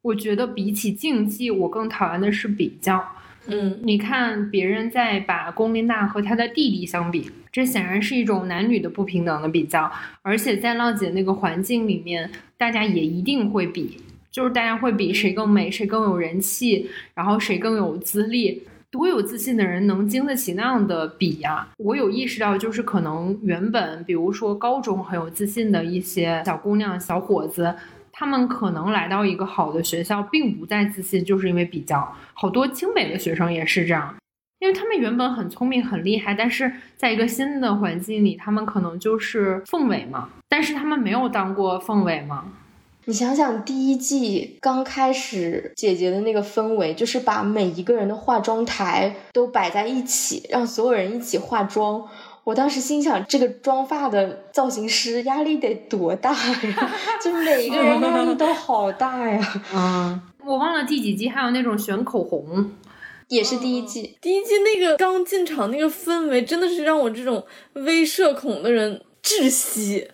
[0.00, 3.06] 我觉得比起竞技，我更讨厌的是比较。
[3.46, 9.92] 嗯，你看别人在把龚琳娜和她的弟弟相比，这显然是一种男女的不平等的比较。
[10.22, 14.00] 而且在浪姐那个环境里面，大家也一定会比，
[14.30, 18.62] 就是大家会比谁更美，谁更有人气，然后谁更有资历。
[18.92, 21.68] 多有自信的人能经得起那样的比呀？
[21.78, 27.72] 我有意识到，就是可能原本，比如说高中很有自信的一些小姑娘、小伙子，
[28.10, 32.12] 他们可能来到一个好的学校，并不再自信，就是因为比较。
[32.34, 34.12] 好多清北的学生也是这样，
[34.58, 42.44] 因为他们原本很聪明、很厉害，但是在一个新的环境里，他们可能就是凤尾嘛，但是他们没有当过凤尾嘛。
[43.10, 52.08] 你想想，第一季刚开始，姐姐的那个氛围，就是把每一个人的化妆台都摆在一起，让所有人一起化妆。
[52.44, 56.92] 我当时心想，这个妆发的造型师压力得多大呀？
[57.20, 59.62] 就每一个人压力都好大呀。
[59.74, 62.70] 嗯， 我忘了第几季还有那种选口红，
[63.26, 64.16] 也是第一季。
[64.20, 70.12] 第一季那个刚进场那个氛围，真的是让我这种微社恐的人窒息，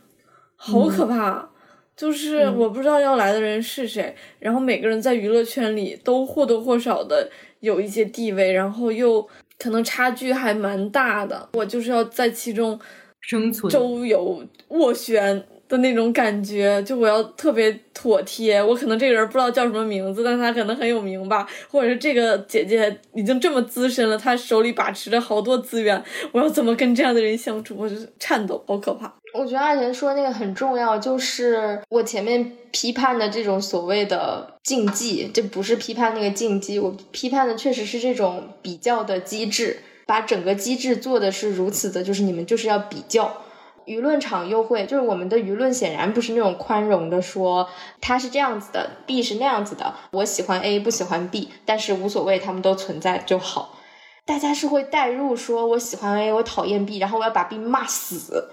[0.56, 1.50] 好可怕。
[1.96, 7.30] 就是我不知道要来的人是谁，然后每个人在娱乐圈里都或多或少的
[7.60, 9.26] 有一些地位，然后又
[9.58, 11.48] 可能差距还蛮大的。
[11.54, 12.78] 我就是要在其中
[13.22, 18.62] 生存、周游、斡旋的那种感觉，就我要特别妥帖。
[18.62, 26.02] 我可能这个人不知道叫什么名字，但他可能很有名吧，或者是这个姐姐已经这么资深了，她手里把持着好多资源，
[26.32, 27.74] 我要怎么跟这样的人相处？
[27.76, 29.12] 我就是颤抖，好可怕。
[29.34, 43.42] 我觉得阿田说那个很重要，就是我前面批判的这种所谓的竞技，这不是批判那个竞技，我批判的确实是这种比较的机制，把整个机制做的是如此的，就是你们就是要比较，
[43.86, 47.68] 舆论场又会，就是我们的舆论显然不是那种宽容的，说
[48.00, 53.78] 他是这样子的，B 是那样子的，我喜欢 A 不喜欢 B，但是无所谓，他们都存在就好，
[54.24, 58.50] 大家是会代入说我喜欢 A，我讨厌 B，然后我要把 B 骂死。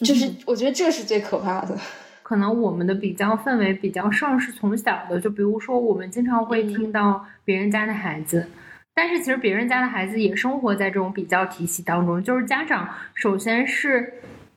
[0.00, 1.78] 就是我觉得这是最可怕的。
[2.22, 8.46] 可能我们的比较氛围比较盛是从小的，就比如说我们经常会听到别人家的孩子，
[8.92, 14.12] 但是其实别人家的孩子也生活在这种比较体系当中，就是家长首先是。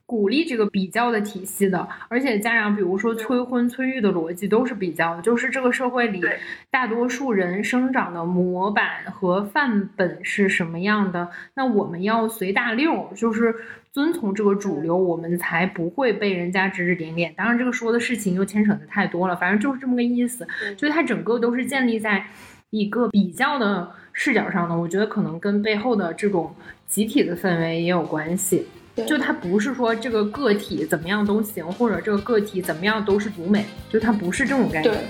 [0.08, 6.24] 鼓励这个比较的体系的，而且家长比如说催婚催育的逻辑都是比较，就是这个社会里
[6.72, 13.54] 大多数人生长的模板和范本是什么样的，那我们要随大流，就是
[13.92, 17.34] 遵从这个主流，我们才不会被人家指指点点。
[17.36, 20.48] 当然，这个说的事情又牵扯的太多了，反正就是这么个意思。
[20.78, 22.26] 就它整个都是建立在
[22.70, 26.56] 一个比较的视角上的，我觉得可能跟背后的这种
[26.86, 28.66] 集体的氛围也有关系。
[29.06, 34.84] 就它不是说这个个体怎么样都行，或者这个个体怎么样都是独美，就它不是这种概念。
[34.84, 35.04] 对。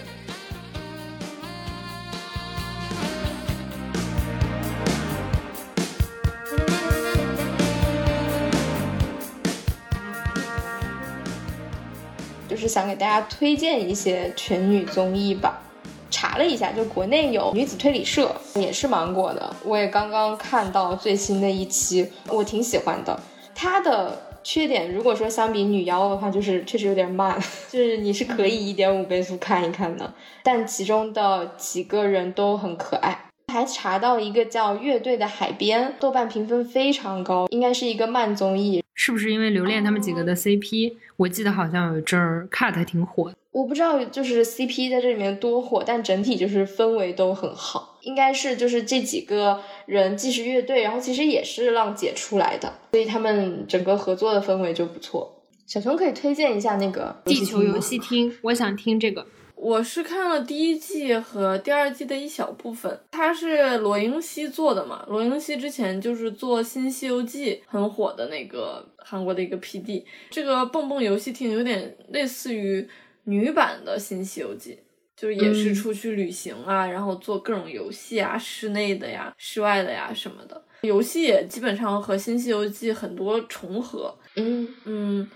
[12.50, 15.62] 就是想给大家推荐一些全女综艺吧。
[16.10, 19.56] 查了一下，就国内有女子推理社，也是芒果的。
[19.64, 23.20] 我也刚刚看到最新的一期，我挺喜欢的。
[23.60, 27.36] 它的缺点，如果说相比女妖的话，就是确实有点慢，
[27.68, 30.14] 就是你是可以一点五倍速看一看的。
[30.44, 33.24] 但其中的几个人都很可爱。
[33.52, 38.84] 还查到一个叫《乐队的海边》，豆瓣评分非常高，应该是一个慢综艺。
[38.94, 40.94] 是不是因为留恋他们几个的 CP？
[41.16, 43.36] 我记得好像有一阵儿 cut 还挺火的。
[43.52, 47.97] 我不知道就是 CP 在这里面多火，但整体就是氛围都很好。
[48.08, 55.44] 应该是就是这几个人既是乐队，然后其实也是浪姐出来的，所以他们整个合作的氛围就不错。
[55.66, 59.28] 小熊可以推荐一下那个地球游戏厅，我想听这个。
[59.56, 65.04] 我是看了第一季和第二季的一小部分，它是罗英熙做的嘛？
[65.10, 72.88] 罗英熙之前就是做《新西游记》很火的那个韩国的一个 PD，这个蹦蹦游戏厅有点类似于。
[73.30, 74.80] 女版的新西游记，
[75.18, 84.16] 就是也是出去旅行啊，然后做各种游戏啊，室内的呀、室外的呀什么的，游戏也基本上和新西游记很多重合。
[84.36, 85.28] 嗯嗯，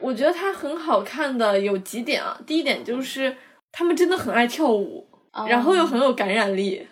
[0.00, 3.36] 我觉得它很好看的有几点啊，第一点就是
[3.70, 5.08] 他们真的很爱跳舞，
[5.48, 6.84] 然后又很有感染力。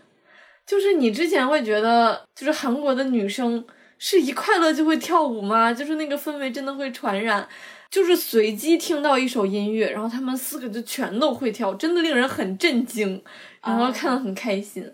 [0.64, 3.64] 就是你之前会觉得，就是韩国的女生
[3.98, 5.72] 是一快乐就会跳舞吗？
[5.72, 7.48] 就是那个氛围真的会传染。
[7.90, 13.22] 就是随机听到一首音乐，然后他们四个就全都会跳，真的令人很震惊，
[13.62, 14.92] 然后看得很开心。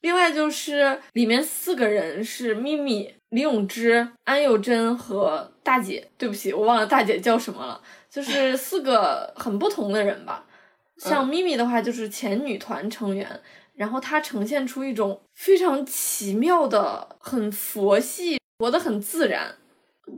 [0.00, 6.08] 另外就是里面四个人是咪咪、李永芝、安宥真和大姐。
[6.18, 7.80] 对不起，我忘了大姐叫什么了。
[8.10, 10.44] 就是 四个很不同的人吧。
[10.98, 13.40] 像咪咪的话，就是前女团成员，
[13.74, 19.54] 然后她呈现出一种非常奇妙的、很佛系、活得很自然。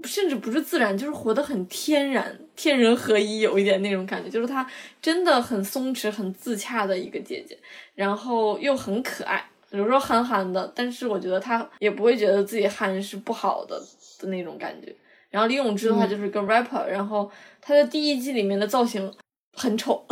[0.05, 4.67] 甚至不是自然，就是活得很天然，天人合一，有一点那种感觉，就是她
[5.01, 7.57] 真的很松弛、很自洽的一个姐姐，
[7.95, 13.79] 然后又很可爱，有时候憨憨的，但是我觉得她也不会觉得自己憨是不好的
[14.19, 14.95] 的那种感觉。
[15.31, 17.31] 然后李永芝的话就是个 rapper，然后
[17.61, 19.13] 她的第一季里面的造型
[19.53, 20.05] 很丑，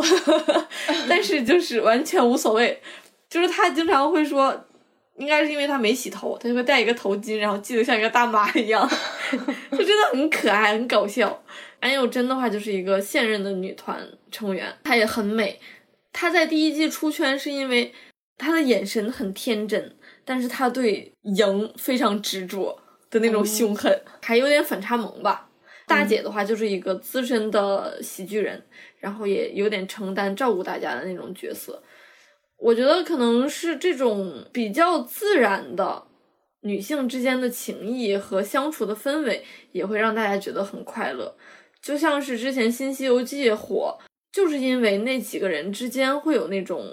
[1.09, 2.79] 但是就是完全无所谓，
[3.29, 4.65] 就是她经常会说。
[5.17, 8.89] 应该是因为他没洗头，他就会戴一个头巾，然后系得像一个大妈一样，
[9.71, 11.43] 就真的很可爱，很搞笑。
[11.79, 15.59] 安宥真的话就是一个现任的女团成员，她也很美。
[16.11, 17.93] 她在第一季出圈是因为
[18.37, 25.49] 她的眼神很天真，但是她对赢非常执着的那种凶狠，还有点反差萌吧。
[25.85, 28.63] 大姐的话就是一个资深的喜剧人，
[28.99, 31.83] 然后也有点承担照顾大家的那种角色。
[32.63, 36.01] 我觉得可能是这种比较自然的
[36.61, 39.43] 女性之间的情谊和相处的氛围，
[39.73, 41.35] 也会让大家觉得很快乐。
[41.81, 43.99] 就像是之前《新西游记》火，
[44.31, 46.85] 就是因为那几个人之间会有那种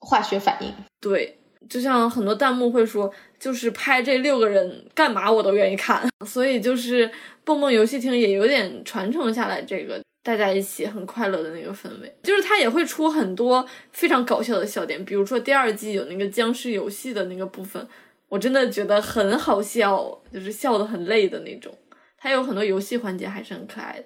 [0.00, 0.74] 化学反应。
[1.00, 1.38] 对，
[1.70, 3.08] 就像很多弹幕会说，
[3.38, 6.04] 就是拍这六个人干嘛我都愿意看。
[6.26, 7.08] 所以就是
[7.44, 10.02] 蹦蹦游戏厅也有点传承下来这个。
[10.24, 17.86] 大家一起很快乐的那个氛围，就是他也会出很多非常搞笑的笑点，比如说第二季有那个僵尸游戏的那个部分，
[18.30, 21.72] 我真的觉得很好笑，就是笑的很累的那种。
[22.16, 24.04] 他有很多游戏环节还是很可爱的。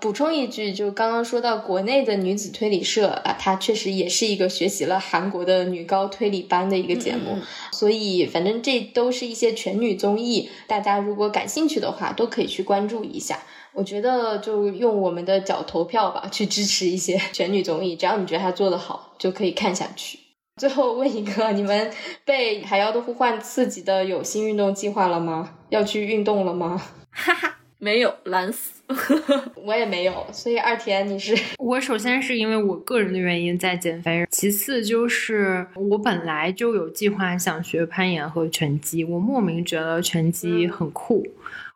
[0.00, 7.38] 补充一句，就刚刚说到国内的女子推理社啊，它确实也是一个学习了韩国的女高推理班的一个节目，
[7.70, 13.38] 所以反正这都是一些全女综艺，大家如果感兴趣的话，都可以去关注一下。
[13.74, 20.18] 我觉得就用我们的脚投票吧，去支持一些 全女综艺，只要你觉得他做得好，就可以看下去。
[20.60, 21.90] 最后问一个，你们
[22.24, 25.54] 被《海妖的呼唤》刺激的有新运动计划了吗？
[25.70, 26.80] 要去运动了吗？
[27.10, 28.82] 哈哈，没有懒死。
[29.64, 31.34] 我也没有，所以二田你是？
[31.58, 41.26] 我首先是因为我个人的原因在减肥，其次就是我本来就有计划想学攀岩和拳击，我莫名觉得拳击很酷，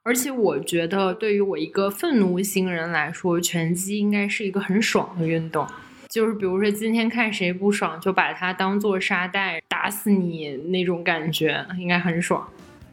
[0.06, 5.66] 而且我觉得对于我一个愤怒型人来说，拳击应该是一个很爽的运动，
[6.08, 12.46] 就是比如说今天看谁不爽，就把它当做沙袋打死你那种感觉，应该很爽。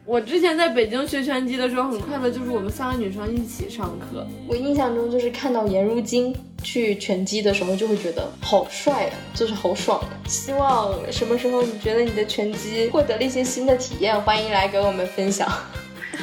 [0.04, 4.26] 我之前在北京学拳击的时候很快乐，就是我们三个女生一起上课。
[4.48, 6.34] 我印象中就是看到颜如晶
[6.64, 10.02] 去拳击的时候，就会觉得好帅啊，就是好爽。
[10.26, 15.48] 希望什么时候你觉得你的拳击获得了一些新的体验，欢迎来给我们分享。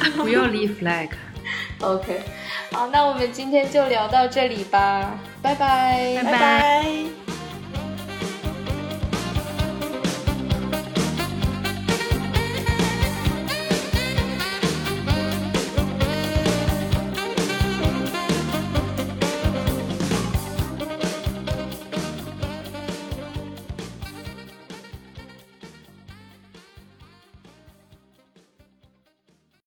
[0.16, 1.10] 不要立 flag。
[1.80, 2.20] OK，
[2.70, 7.21] 好，那我们今天就聊到这里吧，拜拜，拜拜。